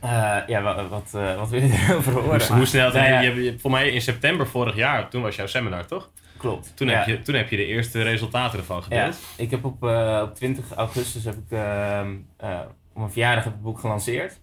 [0.00, 2.46] Eh, ja, wat, wat, eh, wat wil je erover horen?
[2.46, 2.92] Hoe, hoe snel...
[2.92, 6.10] Nou ja, je, voor mij in september vorig jaar, toen was jouw seminar, toch?
[6.36, 6.72] Klopt.
[6.76, 6.98] Toen, Ja.
[6.98, 9.18] heb, je, toen heb je de eerste resultaten ervan Ja, gedeeld.
[9.36, 12.58] ik heb op, eh, op 20 augustus heb ik, ehm, eh,
[12.92, 14.40] om een verjaardag heb ik het boek gelanceerd.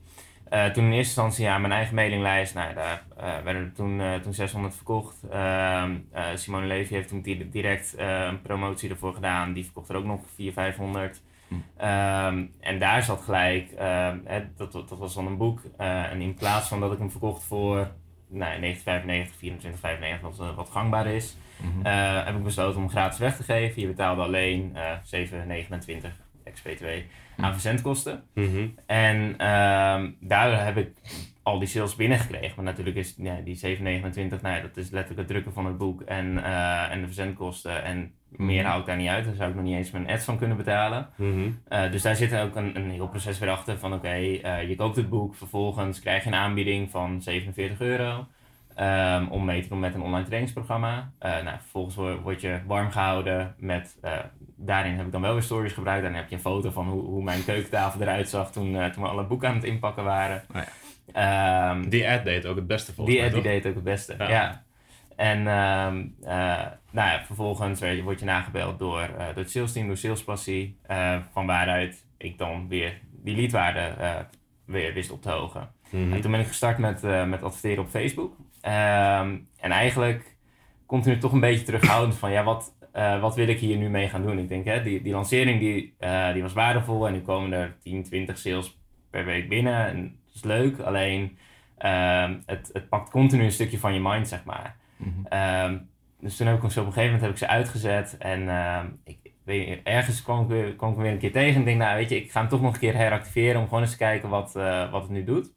[0.50, 2.54] Eh, toen in eerste instantie ja, mijn eigen mailinglijst.
[2.54, 5.16] Nou, daar eh, werden er toen, eh, toen 600 verkocht.
[5.32, 5.96] Ehm,
[6.36, 9.54] Simone Levy heeft toen direct een promotie ervoor gedaan.
[9.54, 11.22] Die verkocht er ook nog 400, 500.
[11.48, 11.56] Hm.
[11.78, 15.62] Ehm, en daar zat gelijk, ehm, hè, dat, dat was dan een boek.
[15.78, 17.92] en in plaats van dat ik hem verkocht voor
[18.30, 21.86] nou, 1995, 24,95, wat, wat gangbaar is, mhm.
[22.26, 23.82] heb ik besloten om gratis weg te geven.
[23.82, 26.27] Je betaalde alleen 7,29
[26.63, 26.86] ex BTW,
[27.36, 27.43] hm.
[27.43, 28.24] aan verzendkosten.
[28.34, 28.67] Mhm.
[28.86, 30.89] En um, daar heb ik
[31.48, 32.54] al die sales binnengekregen.
[32.56, 36.02] Maar natuurlijk is ja, die 729, nou dat is letterlijk het drukken van het boek
[36.02, 37.84] en, eh, en de verzendkosten.
[37.84, 38.46] En hm.
[38.46, 39.26] meer houdt ik daar niet uit.
[39.26, 41.10] Dan zou ik nog niet eens mijn ads van kunnen betalen.
[41.15, 41.50] Mhm.
[41.67, 44.76] Eh, dus daar zit ook een, een, heel proces weer achter van oké, eh, je
[44.76, 45.36] koopt het boek.
[45.36, 48.28] Vervolgens krijg je een aanbieding van 47 euro.
[48.76, 51.12] Ehm, om mee te doen met een online trainingsprogramma.
[51.20, 53.98] nou, vervolgens word je warm gehouden met
[54.58, 56.04] daarin heb ik dan wel weer stories gebruikt.
[56.04, 59.04] Dan heb je een foto van hoe, hoe mijn keukentafel eruit zag toen, eh, toen
[59.04, 60.43] we alle boeken aan het inpakken waren.
[60.56, 60.67] Oh ja.
[61.13, 63.62] Ehm, Die ad deed ook het beste volgens die mij, ad die toch?
[63.62, 64.30] deed ook het beste, Ja.
[64.30, 64.63] ja.
[65.15, 69.88] En ehm, eh, nou ja, vervolgens je- word je nagebeld door, eh, door het salesteam,
[69.88, 70.78] door salespassie.
[71.32, 73.93] van waaruit ik dan weer die leadwaarde
[74.65, 75.70] weer wist op te hogen.
[75.89, 76.13] Mhm.
[76.13, 78.36] En toen ben ik gestart met, met adverteren op Facebook.
[78.62, 80.36] Ehm, en eigenlijk
[80.86, 84.10] continu toch een beetje terughoudend van ja, wat, eh, wat wil ik hier nu mee
[84.10, 84.40] gaan doen?
[84.40, 87.76] Ik denk, hè, die, die lancering die, eh, die was waardevol en nu komen er
[87.80, 88.80] 10, 20 sales
[89.10, 89.88] per week binnen.
[89.88, 91.38] En dat is leuk, alleen
[91.78, 94.76] ehm, het, het pakt continu een stukje van je mind, zeg maar.
[95.30, 95.78] Ehm,
[96.20, 98.86] dus toen heb ik zo op een gegeven moment heb ik ze uitgezet en ehm,
[99.04, 101.98] ik, weet ergens kwam ik, weer, kwam ik weer een keer tegen en denk, nou
[101.98, 104.30] weet je, ik ga hem toch nog een keer heractiveren om gewoon eens te kijken
[104.30, 105.54] wat, eh, wat het nu doet.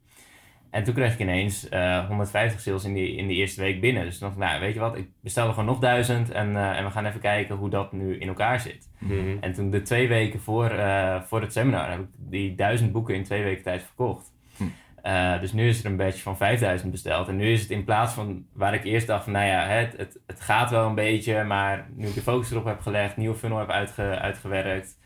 [0.70, 4.04] En toen kreeg ik ineens eh 150 sales in die, in die eerste week binnen.
[4.04, 6.84] Dus ik, nou weet je wat, ik bestel er gewoon nog duizend en, eh, en
[6.84, 8.88] we gaan even kijken hoe dat nu in elkaar zit.
[8.98, 9.36] Mhm.
[9.40, 13.14] En toen de twee weken voor, eh, voor het seminar heb ik die duizend boeken
[13.14, 14.32] in twee weken tijd verkocht.
[14.56, 14.64] Hm.
[15.02, 17.28] Eh, dus nu is er een badge van 5000 besteld.
[17.28, 19.96] En nu is het in plaats van waar ik eerst dacht van, nou ja, het,
[19.96, 23.36] het, het gaat wel een beetje, maar nu ik de focus erop heb gelegd, nieuwe
[23.36, 24.98] funnel heb uitge, uitgewerkt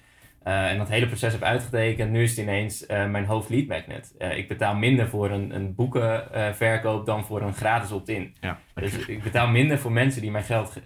[0.45, 3.67] eh, en dat hele proces heb uitgetekend, nu is het ineens eh, mijn hoofd lead
[3.67, 4.15] magnet.
[4.19, 8.35] Eh, ik betaal minder voor een, een boekenverkoop dan voor een gratis opt-in.
[8.41, 8.59] Ja.
[8.75, 10.81] Dus ik betaal minder voor mensen die mijn geld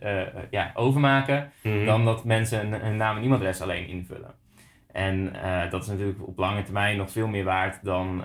[0.51, 1.85] ja, overmaken, Mhm.
[1.85, 4.35] dan dat mensen een, naam en e-mailadres alleen invullen.
[4.92, 5.33] En
[5.71, 8.25] dat is natuurlijk op lange termijn nog veel meer waard dan,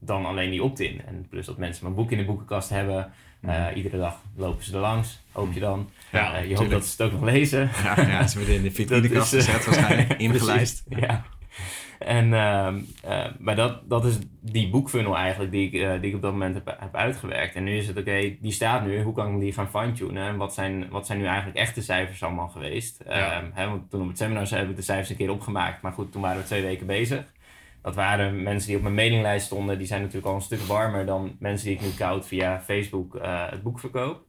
[0.00, 1.02] dan alleen die opt-in.
[1.06, 3.12] En plus dat mensen mijn boek in de boekenkast hebben.
[3.40, 5.90] Eh, Iedere dag lopen ze er langs, hoop je dan.
[6.12, 6.70] Ja, Eh, je hoopt tuurlijk.
[6.70, 7.70] dat ze het ook nog lezen.
[7.84, 10.84] Ja, ja, ze worden in de vitrinekast eh, gezet waarschijnlijk, ingelijst.
[10.88, 11.24] Precies, ja.
[11.98, 16.22] En, ehm, eh, maar dat, dat is die boekfunnel eigenlijk die ik, die ik op
[16.22, 17.54] dat moment heb, heb uitgewerkt.
[17.54, 20.26] En nu is het oké, die staat nu, hoe kan ik die gaan fine-tunen?
[20.28, 23.02] En wat zijn, wat zijn nu eigenlijk echte cijfers allemaal geweest?
[23.06, 23.32] Ja.
[23.32, 25.82] Ehm, hè, want toen op het seminar heb ik de cijfers een keer opgemaakt.
[25.82, 27.24] Maar goed, toen waren we twee weken bezig.
[27.82, 29.78] Dat waren mensen die op mijn mailinglijst stonden.
[29.78, 33.16] Die zijn natuurlijk al een stuk warmer dan mensen die ik nu koud via Facebook
[33.16, 34.22] eh, het boek verkoop.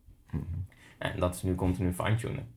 [0.98, 2.48] En dat is nu continu fine-tunen.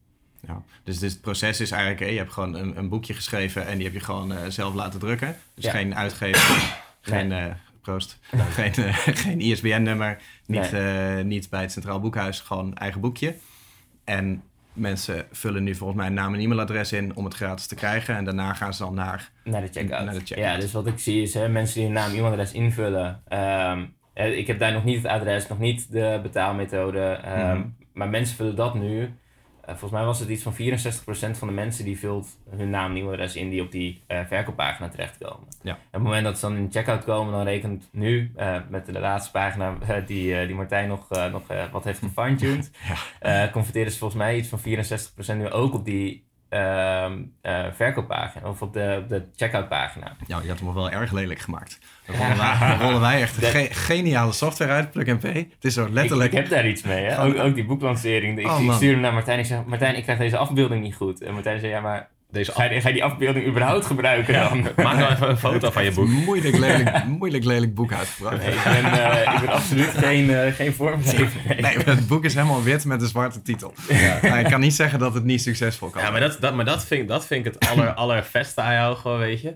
[0.46, 0.62] Ja.
[0.82, 3.84] Dus, dus het proces is eigenlijk, je hebt gewoon een, een boekje geschreven en die
[3.84, 5.36] heb je gewoon eh, zelf laten drukken.
[5.54, 5.70] Dus Ja.
[5.70, 8.18] geen uitgever, geen, eh, proost,
[8.50, 13.36] geen, eh, geen ISBN-nummer, niet, eh, niet bij het Centraal Boekhuis, gewoon eigen boekje.
[14.04, 14.42] En
[14.74, 18.16] mensen vullen nu volgens mij een naam en e-mailadres in om het gratis te krijgen.
[18.16, 20.04] En daarna gaan ze dan naar, Naar de checkout.
[20.04, 20.38] Naar de checkout.
[20.46, 23.20] Ja, dus wat ik zie is hè, mensen die een naam e-mailadres invullen.
[23.28, 23.84] ehm,
[24.14, 27.00] eh, ik heb daar nog niet het adres, nog niet de betaalmethode.
[27.00, 27.66] ehm, Mhm.
[27.92, 29.14] Maar mensen vullen dat nu.
[29.66, 32.90] Eh, volgens mij was het iets van 64% van de mensen die vult hun naam
[32.90, 35.48] en e-mailadres in die op die eh, verkooppagina terechtkomen.
[35.62, 35.70] Ja.
[35.70, 38.56] En op het moment dat ze dan in de checkout komen, dan rekent nu eh,
[38.68, 42.70] met de laatste pagina die, die Martijn nog, nog wat heeft gefine-tuned,
[43.20, 43.48] Ja.
[43.48, 48.62] converteren ze volgens mij iets van 64% nu ook op die ehm, eh, verkooppagina of
[48.62, 50.16] op de, op de checkout pagina.
[50.26, 51.78] ja, je had hem wel erg lelijk gemaakt.
[52.06, 55.32] Dan rollen wij, dan rollen wij echt Dat- ge- geniale software uit, Plug and Pay.
[55.54, 56.32] Het is zo letterlijk...
[56.32, 57.22] ik heb daar iets mee, hè?
[57.24, 58.38] Ook, ook die boeklancering.
[58.38, 59.38] Ik, Oh, ik stuurde hem naar Martijn.
[59.38, 61.22] Ik zeg, Martijn, ik krijg deze afbeelding niet goed.
[61.22, 64.62] En Martijn zei, ja, maar Deze ga je, ga je die afbeelding überhaupt gebruiken dan?
[64.84, 66.06] Maak nou even een foto van je boek.
[66.08, 68.36] Moeilijk lelijk, moeilijk lelijk boek uitgebracht.
[68.36, 71.40] Nee, ik, ben, eh, ik ben absoluut geen, eh, geen vormgever.
[71.60, 71.78] Nee.
[71.78, 73.74] Het boek is helemaal wit met een zwarte titel.
[74.22, 76.64] Maar ik kan niet zeggen dat het niet succesvol kan Ja, maar dat, dat, maar
[76.64, 79.54] dat, vind, ik- dat vind ik het aller, allervetste aan jou gewoon, weet je.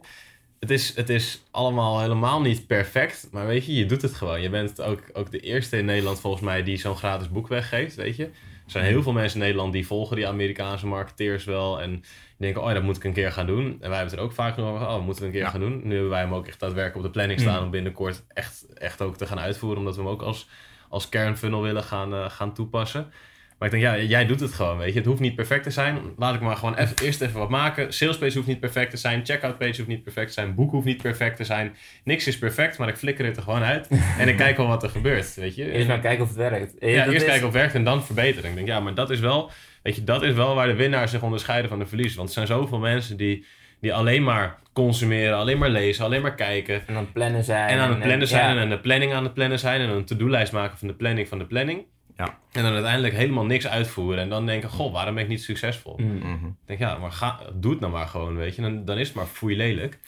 [0.61, 4.41] Het is, het is allemaal helemaal niet perfect, maar weet je, je doet het gewoon.
[4.43, 7.95] Je bent ook, ook de eerste in Nederland volgens mij die zo'n gratis boek weggeeft,
[7.95, 8.25] weet je.
[8.25, 8.31] Er
[8.75, 12.05] zijn heel veel mensen in Nederland die volgen die Amerikaanse marketeers wel en
[12.39, 13.65] denken, oh, dat moet ik een keer gaan doen.
[13.65, 15.51] En wij hebben het er ook vaak over, oh, moeten we een keer Ja.
[15.51, 15.81] gaan doen.
[15.85, 17.65] Nu hebben wij hem ook echt daadwerkelijk op de planning staan Mm.
[17.65, 20.49] om binnenkort echt, echt ook te gaan uitvoeren, omdat we hem ook als,
[20.89, 23.13] als kernfunnel willen gaan, eh, gaan toepassen.
[23.59, 24.99] Maar ik denk, ja, jij doet het gewoon, weet je.
[24.99, 25.99] Het hoeft niet perfect te zijn.
[26.17, 27.93] Laat ik maar gewoon even, eerst even wat maken.
[27.93, 29.25] Salespage hoeft niet perfect te zijn.
[29.27, 30.55] Checkout page hoeft niet perfect te zijn.
[30.55, 31.77] Boek hoeft niet perfect te zijn.
[32.05, 33.89] Niks is perfect, maar ik flikker het er gewoon uit.
[34.19, 35.71] en ik kijk wel wat er gebeurt, weet je.
[35.73, 36.75] Eerst maar kijken of het werkt.
[36.79, 38.51] Ja, eerst is- kijken of het werkt en dan verbeteren.
[38.51, 39.51] Ik denk, ja, maar dat is wel,
[39.89, 42.17] weet je, dat is wel waar de winnaars zich onderscheiden van de verliezers.
[42.17, 43.47] Want er zijn zoveel mensen die,
[43.81, 46.87] die alleen maar consumeren, alleen maar lezen, alleen maar kijken.
[46.87, 47.69] En aan het plannen zijn.
[47.69, 48.51] En aan het plannen zijn ja.
[48.51, 51.29] en aan de planning aan het plannen zijn en een to-do-lijst maken van de planning
[51.29, 51.85] van de planning.
[52.19, 52.39] Ja.
[52.53, 55.95] En dan uiteindelijk helemaal niks uitvoeren en dan denken, goh, waarom ben ik niet succesvol?
[55.97, 56.19] Mm.
[56.19, 56.47] Mhm.
[56.47, 58.63] Ik denk, ja, maar ga, doe het nou maar gewoon, weet je.
[58.63, 59.99] Dan, dan is het maar foei lelijk.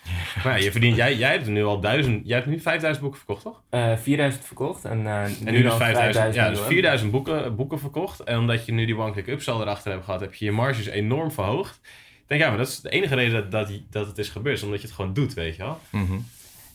[0.45, 3.03] Maar ja, je verdient, jij, jij hebt er nu al duizend, jij hebt nu 5000
[3.03, 3.63] boeken verkocht, toch?
[3.71, 6.73] Eh, 4000 verkocht en, eh, En nu, nu dus dan 5000, ja, dus nieuwe.
[6.73, 8.21] 4000 boeken, boeken verkocht.
[8.21, 11.33] En omdat je nu die one-click upsell erachter hebt gehad, heb je je marges enorm
[11.33, 11.81] verhoogd.
[11.83, 14.57] Ik denk, ja, maar dat is de enige reden dat, dat, dat het is gebeurd,
[14.57, 15.79] is omdat je het gewoon doet, weet je wel.
[15.91, 16.19] Mhm.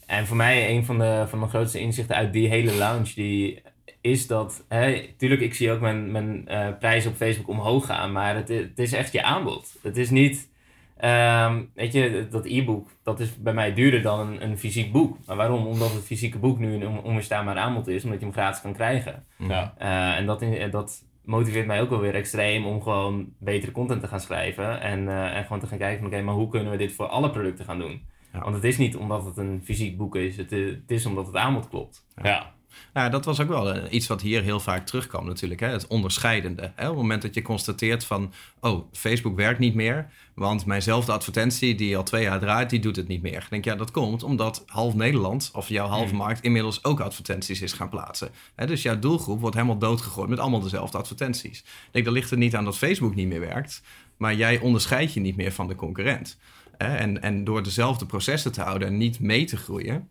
[0.06, 3.62] En voor mij een van de, van de grootste inzichten uit die hele lounge, die
[4.06, 8.12] is dat, hè, tuurlijk, ik zie ook mijn, mijn eh, prijzen op Facebook omhoog gaan,
[8.12, 9.76] maar het, het is echt je aanbod.
[9.82, 10.50] Het is niet,
[10.98, 15.18] ehm, weet je, dat e-book, dat is bij mij duurder dan een, een fysiek boek.
[15.26, 15.66] Maar waarom?
[15.68, 18.74] Omdat het fysieke boek nu een on- onweerstaanbaar aanbod is, omdat je hem gratis kan
[18.74, 19.24] krijgen.
[19.38, 19.74] Ja.
[19.78, 24.02] Eh, en dat, in- dat motiveert mij ook wel weer extreem om gewoon betere content
[24.02, 24.82] te gaan schrijven.
[24.82, 27.08] En, eh, en gewoon te gaan kijken van oké, maar hoe kunnen we dit voor
[27.08, 28.02] alle producten gaan doen?
[28.34, 28.40] Ja.
[28.42, 31.26] Want het is niet omdat het een fysiek boek is, het, is- het is omdat
[31.28, 32.06] het aanbod klopt.
[32.24, 32.54] Ja.
[32.94, 35.60] Nou, dat was ook wel eh, iets wat hier heel vaak terugkwam natuurlijk.
[35.60, 35.68] Hè?
[35.68, 36.72] Het onderscheidende.
[36.76, 36.84] Hè?
[36.84, 38.34] Op het moment dat je constateert van...
[38.60, 40.08] oh, Facebook werkt niet meer...
[40.34, 42.70] want mijnzelfde advertentie die al twee jaar draait...
[42.70, 43.42] die doet het niet meer.
[43.42, 45.50] Ik denk, ja, dat komt omdat half Nederland...
[45.54, 46.18] of jouw halve Hmm.
[46.18, 48.30] markt inmiddels ook advertenties is gaan plaatsen.
[48.56, 48.66] Hè?
[48.66, 50.30] Dus jouw doelgroep wordt helemaal doodgegooid...
[50.30, 51.60] met allemaal dezelfde advertenties.
[51.60, 53.82] Ik denk, dat ligt er niet aan dat Facebook niet meer werkt...
[54.18, 56.38] maar jij onderscheidt je niet meer van de concurrent.
[56.78, 56.96] Hè?
[56.96, 60.10] En, en door dezelfde processen te houden en niet mee te groeien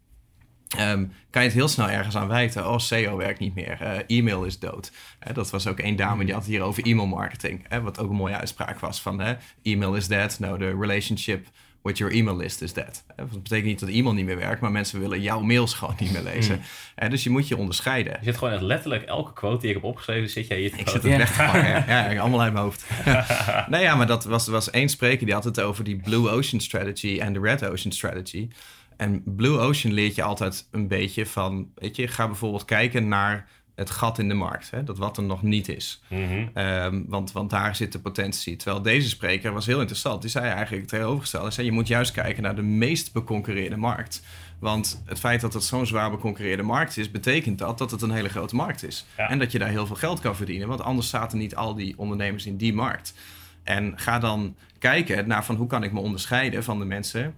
[0.69, 2.71] Ehm, kan je het heel snel ergens aan wijten.
[2.71, 3.79] Oh, SEO werkt niet meer.
[3.83, 4.93] Uh, e-mail is dood.
[5.33, 7.81] dat was ook één dame die had hier over e-mail marketing.
[7.83, 9.23] wat ook een mooie uitspraak was van
[9.63, 10.39] e-mail is dead.
[10.39, 11.47] Nou, de relationship
[11.85, 13.05] with your email list is dead.
[13.17, 16.13] Dat betekent niet dat e-mail niet meer werkt, maar mensen willen jouw mails gewoon niet
[16.13, 16.63] meer lezen.
[16.97, 17.11] Mm.
[17.11, 18.17] Dus je moet je onderscheiden.
[18.19, 20.79] Je zit gewoon echt letterlijk elke quote die ik heb opgeschreven, zit jij hier te
[20.79, 21.85] Ik zit het weg te pakken.
[21.95, 22.87] ja, allemaal uit mijn hoofd.
[23.71, 26.61] nee, ja, maar dat was, was één spreker die had het over die Blue Ocean
[26.61, 28.49] Strategy en de Red Ocean Strategy.
[28.97, 33.49] En Blue Ocean leert je altijd een beetje van, weet je, ga bijvoorbeeld kijken naar
[33.75, 34.71] het gat in de markt.
[34.71, 34.85] Hè?
[34.85, 36.03] Dat wat er nog niet is.
[36.09, 36.47] Mhm.
[36.55, 38.57] Ehm, want, want daar zit de potentie.
[38.57, 40.21] Terwijl deze spreker was heel interessant.
[40.21, 41.47] Die zei eigenlijk het tegenovergestelde.
[41.47, 44.23] Hij zei, je moet juist kijken naar de meest beconcurreerde markt.
[44.59, 48.11] Want het feit dat het zo'n zwaar beconcurreerde markt is, betekent dat dat het een
[48.11, 49.07] hele grote markt is.
[49.17, 50.69] En dat je daar heel veel geld kan verdienen.
[50.69, 53.15] Want anders zaten niet al die ondernemers in die markt.
[53.63, 57.35] En ga dan kijken naar van hoe kan ik me onderscheiden van de mensen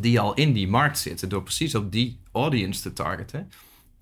[0.00, 1.28] die al in die markt zitten.
[1.28, 3.50] Door precies op die audience te targeten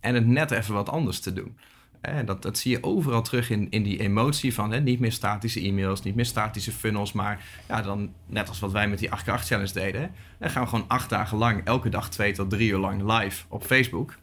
[0.00, 1.56] en het net even wat anders te doen.
[2.00, 5.12] En dat, dat zie je overal terug in, in die emotie van hè, niet meer
[5.12, 9.08] statische e-mails, niet meer statische funnels, maar ja, dan net als wat wij met die
[9.08, 12.70] 8x8 challenge deden, dan gaan we gewoon acht dagen lang, elke dag twee tot drie
[12.70, 14.14] uur lang live op Facebook.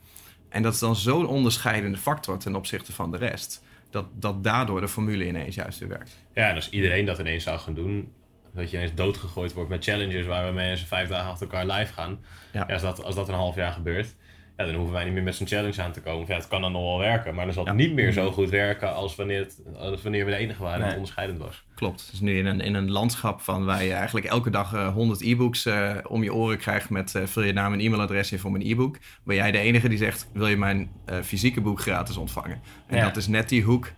[0.49, 4.81] En dat is dan zo'n onderscheidende factor ten opzichte van de rest, dat, dat daardoor
[4.81, 6.17] de formule ineens juist weer werkt.
[6.33, 8.11] Ja, en als iedereen dat ineens zou gaan doen,
[8.57, 11.93] dat je ineens doodgegooid wordt met challenges waar we mensen vijf dagen achter elkaar live
[11.93, 12.19] gaan.
[12.51, 12.61] Ja.
[12.61, 14.15] als, dat, als dat een half jaar gebeurt,
[14.57, 16.27] ja, dan hoeven wij niet meer met zo'n challenge aan te komen.
[16.27, 18.49] Ja, het kan dan nog wel werken, maar dan zal het niet meer zo goed
[18.49, 20.93] werken als wanneer, het, als wanneer we de enige waren nee.
[20.93, 21.63] onderscheidend was.
[21.75, 22.07] Klopt.
[22.11, 25.21] Dus nu in een, in een landschap van waar je eigenlijk elke dag uh, 100
[25.21, 28.51] e-books uh, om je oren krijgt met uh, vul je naam en e-mailadres in voor
[28.51, 28.97] mijn e-book.
[29.23, 30.91] Ben jij de enige die zegt, wil je mijn
[31.23, 32.61] fysieke boek gratis ontvangen?
[32.87, 33.91] En dat is net die hoek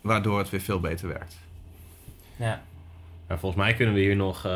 [0.00, 1.36] waardoor het weer veel beter werkt.
[2.36, 2.62] Ja.
[3.32, 4.46] Ja volgens mij kunnen we hier nog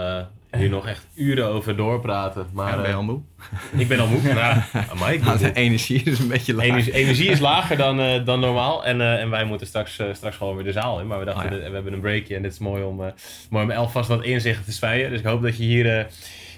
[0.57, 2.47] hier nog echt uren over doorpraten.
[2.53, 3.21] Maar, ben je al moe?
[3.77, 4.23] Ik ben al moe.
[4.35, 4.63] nou,
[4.93, 6.67] Mike, nou, de energie is een beetje laag.
[6.67, 8.85] Energie, energie is lager dan, uh, dan normaal.
[8.85, 11.07] En, uh, en wij moeten straks, straks gewoon weer de zaal in.
[11.07, 11.69] Maar we dachten, oh, ja.
[11.69, 12.97] we hebben een breakje en het is mooi om,
[13.51, 15.11] mooi om alvast wat inzichten te spuien.
[15.11, 16.07] Dus ik hoop dat je hier,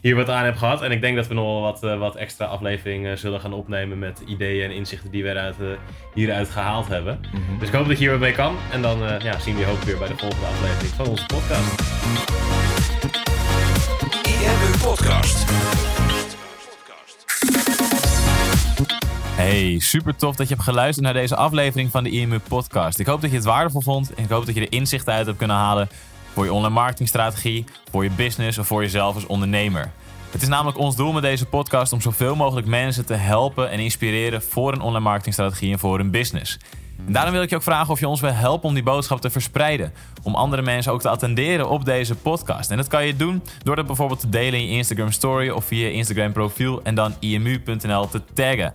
[0.01, 0.83] hier wat aan hebt gehad.
[0.83, 4.23] En ik denk dat we nog wel wat, wat extra afleveringen zullen gaan opnemen met
[4.27, 5.57] ideeën en inzichten die we eruit,
[6.15, 7.21] hieruit gehaald hebben.
[7.33, 7.59] Mm -hmm.
[7.59, 8.57] Dus ik hoop dat je hier wat mee kan.
[8.73, 11.87] En dan ja, zien we je hoop weer bij de volgende aflevering van onze podcast.
[14.83, 15.45] Podcast.
[19.39, 22.99] Hey, super tof dat je hebt geluisterd naar deze aflevering van de IMU Podcast.
[22.99, 25.27] Ik hoop dat je het waardevol vond en ik hoop dat je er inzichten uit
[25.27, 25.89] hebt kunnen halen
[26.33, 29.91] voor je online marketingstrategie, voor je business of voor jezelf als ondernemer.
[30.31, 33.79] Het is namelijk ons doel met deze podcast om zoveel mogelijk mensen te helpen en
[33.79, 36.59] inspireren voor een online marketingstrategie en voor hun business.
[37.07, 39.21] En daarom wil ik je ook vragen of je ons wil helpen om die boodschap
[39.21, 39.93] te verspreiden.
[40.23, 42.71] Om andere mensen ook te attenderen op deze podcast.
[42.71, 45.65] En dat kan je doen door dat bijvoorbeeld te delen in je Instagram story of
[45.65, 48.75] via je Instagram profiel en dan imu.nl te taggen.